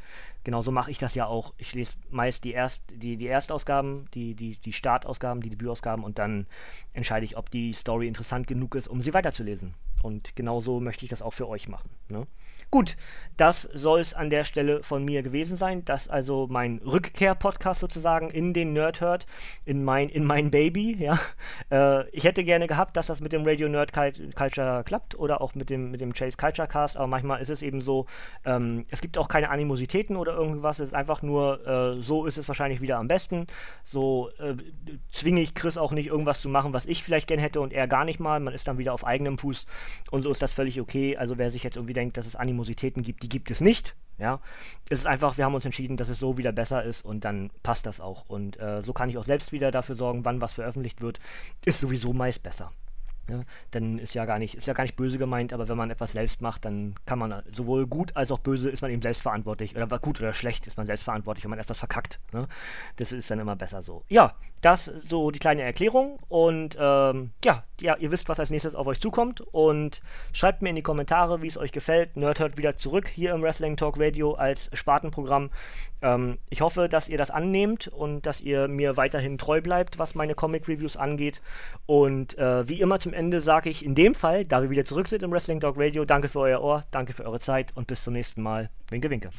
Genauso 0.43 0.71
mache 0.71 0.91
ich 0.91 0.97
das 0.97 1.15
ja 1.15 1.25
auch. 1.25 1.53
Ich 1.57 1.73
lese 1.73 1.97
meist 2.09 2.43
die, 2.43 2.51
Erst, 2.51 2.83
die, 2.89 3.17
die 3.17 3.27
Erstausgaben, 3.27 4.07
die, 4.13 4.33
die, 4.33 4.57
die 4.57 4.73
Startausgaben, 4.73 5.41
die 5.41 5.49
Debütausgaben 5.49 6.03
und 6.03 6.19
dann 6.19 6.47
entscheide 6.93 7.25
ich, 7.25 7.37
ob 7.37 7.49
die 7.49 7.73
Story 7.73 8.07
interessant 8.07 8.47
genug 8.47 8.75
ist, 8.75 8.87
um 8.87 9.01
sie 9.01 9.13
weiterzulesen. 9.13 9.73
Und 10.01 10.35
genauso 10.35 10.79
möchte 10.79 11.05
ich 11.05 11.09
das 11.09 11.21
auch 11.21 11.33
für 11.33 11.47
euch 11.47 11.67
machen. 11.67 11.89
Ne? 12.09 12.27
Gut, 12.69 12.97
das 13.37 13.69
soll 13.73 13.99
es 13.99 14.15
an 14.15 14.31
der 14.31 14.43
Stelle 14.43 14.81
von 14.81 15.05
mir 15.05 15.21
gewesen 15.21 15.57
sein. 15.57 15.85
Das 15.85 16.09
also 16.09 16.47
mein 16.49 16.81
Rückkehr-Podcast 16.83 17.79
sozusagen 17.79 18.31
in 18.31 18.53
den 18.53 18.73
Nerdhurt, 18.73 19.27
in 19.63 19.83
mein, 19.83 20.09
in 20.09 20.25
mein 20.25 20.51
Baby, 20.51 20.97
ja. 20.99 21.19
Äh, 21.69 22.09
ich 22.09 22.23
hätte 22.23 22.43
gerne 22.43 22.67
gehabt, 22.67 22.97
dass 22.97 23.07
das 23.07 23.21
mit 23.21 23.33
dem 23.33 23.45
Radio 23.45 23.69
Nerd 23.69 23.93
Culture 23.93 24.83
klappt 24.85 25.15
oder 25.15 25.41
auch 25.41 25.53
mit 25.53 25.69
dem, 25.69 25.91
mit 25.91 26.01
dem 26.01 26.13
Chase 26.13 26.37
Culture 26.37 26.67
Cast, 26.67 26.97
aber 26.97 27.07
manchmal 27.07 27.41
ist 27.41 27.49
es 27.49 27.61
eben 27.61 27.81
so, 27.81 28.05
ähm, 28.45 28.85
es 28.89 29.01
gibt 29.01 29.17
auch 29.17 29.27
keine 29.27 29.49
Animositäten 29.49 30.15
oder 30.15 30.33
irgendwas, 30.33 30.79
es 30.79 30.89
ist 30.89 30.93
einfach 30.95 31.21
nur, 31.21 31.67
äh, 31.67 32.01
so 32.01 32.25
ist 32.25 32.37
es 32.37 32.47
wahrscheinlich 32.47 32.81
wieder 32.81 32.97
am 32.97 33.07
besten. 33.07 33.47
So 33.83 34.29
äh, 34.39 34.55
zwinge 35.11 35.41
ich 35.41 35.53
Chris 35.55 35.77
auch 35.77 35.91
nicht 35.91 36.07
irgendwas 36.07 36.41
zu 36.41 36.49
machen, 36.49 36.73
was 36.73 36.85
ich 36.85 37.03
vielleicht 37.03 37.27
gern 37.27 37.39
hätte 37.39 37.61
und 37.61 37.73
er 37.73 37.87
gar 37.87 38.05
nicht 38.05 38.19
mal. 38.19 38.39
Man 38.39 38.53
ist 38.53 38.67
dann 38.67 38.77
wieder 38.77 38.93
auf 38.93 39.05
eigenem 39.05 39.37
Fuß 39.37 39.67
und 40.09 40.21
so 40.23 40.31
ist 40.31 40.41
das 40.41 40.53
völlig 40.53 40.81
okay. 40.81 41.17
Also 41.17 41.37
wer 41.37 41.51
sich 41.51 41.63
jetzt 41.63 41.75
irgendwie 41.75 41.93
denkt, 41.93 42.17
dass 42.17 42.25
es 42.25 42.35
Animositäten 42.35 42.56
Animositäten 42.57 43.03
gibt, 43.03 43.23
die 43.23 43.29
gibt 43.29 43.51
es 43.51 43.61
nicht. 43.61 43.95
Ja, 44.19 44.39
es 44.89 44.99
ist 44.99 45.05
einfach, 45.05 45.37
wir 45.37 45.45
haben 45.45 45.53
uns 45.53 45.65
entschieden, 45.65 45.95
dass 45.95 46.09
es 46.09 46.17
so 46.17 46.39
wieder 46.39 46.51
besser 46.51 46.83
ist 46.83 47.05
und 47.05 47.23
dann 47.23 47.51
passt 47.61 47.85
das 47.85 48.01
auch. 48.01 48.27
Und 48.27 48.59
äh, 48.59 48.81
so 48.81 48.91
kann 48.91 49.09
ich 49.09 49.17
auch 49.19 49.23
selbst 49.23 49.51
wieder 49.51 49.69
dafür 49.69 49.95
sorgen, 49.95 50.25
wann 50.25 50.41
was 50.41 50.53
veröffentlicht 50.53 51.01
wird. 51.01 51.19
Ist 51.65 51.79
sowieso 51.79 52.13
meist 52.13 52.41
besser. 52.41 52.71
Ja, 53.29 53.41
dann 53.71 53.99
ist 53.99 54.13
ja 54.13 54.25
gar 54.25 54.39
nicht, 54.39 54.55
ist 54.55 54.67
ja 54.67 54.73
gar 54.73 54.83
nicht 54.83 54.95
böse 54.95 55.17
gemeint, 55.17 55.53
aber 55.53 55.67
wenn 55.67 55.77
man 55.77 55.91
etwas 55.91 56.13
selbst 56.13 56.41
macht, 56.41 56.65
dann 56.65 56.95
kann 57.05 57.19
man 57.19 57.43
sowohl 57.51 57.85
gut 57.87 58.15
als 58.15 58.31
auch 58.31 58.39
böse 58.39 58.69
ist 58.69 58.81
man 58.81 58.91
eben 58.91 59.01
selbstverantwortlich. 59.01 59.75
Oder 59.75 59.99
gut 59.99 60.19
oder 60.19 60.33
schlecht 60.33 60.67
ist 60.67 60.77
man 60.77 60.87
selbstverantwortlich, 60.87 61.43
wenn 61.43 61.49
man 61.51 61.59
etwas 61.59 61.79
verkackt. 61.79 62.19
Ne? 62.31 62.47
Das 62.95 63.11
ist 63.11 63.29
dann 63.29 63.39
immer 63.39 63.55
besser 63.55 63.81
so. 63.81 64.03
Ja, 64.07 64.33
das 64.61 64.85
so 64.85 65.31
die 65.31 65.39
kleine 65.39 65.61
Erklärung. 65.61 66.19
Und 66.29 66.77
ähm, 66.79 67.31
ja, 67.43 67.63
ja, 67.79 67.95
ihr 67.97 68.11
wisst, 68.11 68.27
was 68.29 68.39
als 68.39 68.49
nächstes 68.49 68.75
auf 68.75 68.87
euch 68.87 68.99
zukommt. 68.99 69.41
Und 69.41 70.01
schreibt 70.33 70.61
mir 70.61 70.69
in 70.69 70.75
die 70.75 70.81
Kommentare, 70.81 71.41
wie 71.41 71.47
es 71.47 71.57
euch 71.57 71.71
gefällt. 71.71 72.17
Nerd 72.17 72.39
hört 72.39 72.57
wieder 72.57 72.77
zurück 72.77 73.07
hier 73.07 73.33
im 73.33 73.41
Wrestling 73.41 73.77
Talk 73.77 73.99
Radio 73.99 74.33
als 74.33 74.69
Spartenprogramm. 74.73 75.51
Ähm, 76.01 76.37
ich 76.49 76.61
hoffe, 76.61 76.89
dass 76.89 77.07
ihr 77.07 77.17
das 77.17 77.31
annehmt 77.31 77.87
und 77.87 78.25
dass 78.25 78.41
ihr 78.41 78.67
mir 78.67 78.97
weiterhin 78.97 79.37
treu 79.37 79.61
bleibt, 79.61 79.99
was 79.99 80.15
meine 80.15 80.35
Comic-Reviews 80.35 80.97
angeht. 80.97 81.41
Und 81.85 82.37
äh, 82.37 82.67
wie 82.67 82.81
immer 82.81 82.99
zum 82.99 83.13
Ende 83.17 83.41
sage 83.41 83.71
ich 83.71 83.83
in 83.83 83.95
dem 83.95 84.13
Fall, 84.13 84.45
da 84.45 84.61
wir 84.61 84.69
wieder 84.69 84.85
zurück 84.85 85.07
sind 85.07 85.23
im 85.23 85.31
Wrestling 85.31 85.59
Dog 85.59 85.75
Radio, 85.77 86.05
danke 86.05 86.27
für 86.27 86.39
euer 86.39 86.61
Ohr, 86.61 86.83
danke 86.91 87.13
für 87.13 87.25
eure 87.25 87.39
Zeit 87.39 87.75
und 87.75 87.87
bis 87.87 88.03
zum 88.03 88.13
nächsten 88.13 88.43
Mal. 88.43 88.69
Winke, 88.89 89.09
winke. 89.09 89.29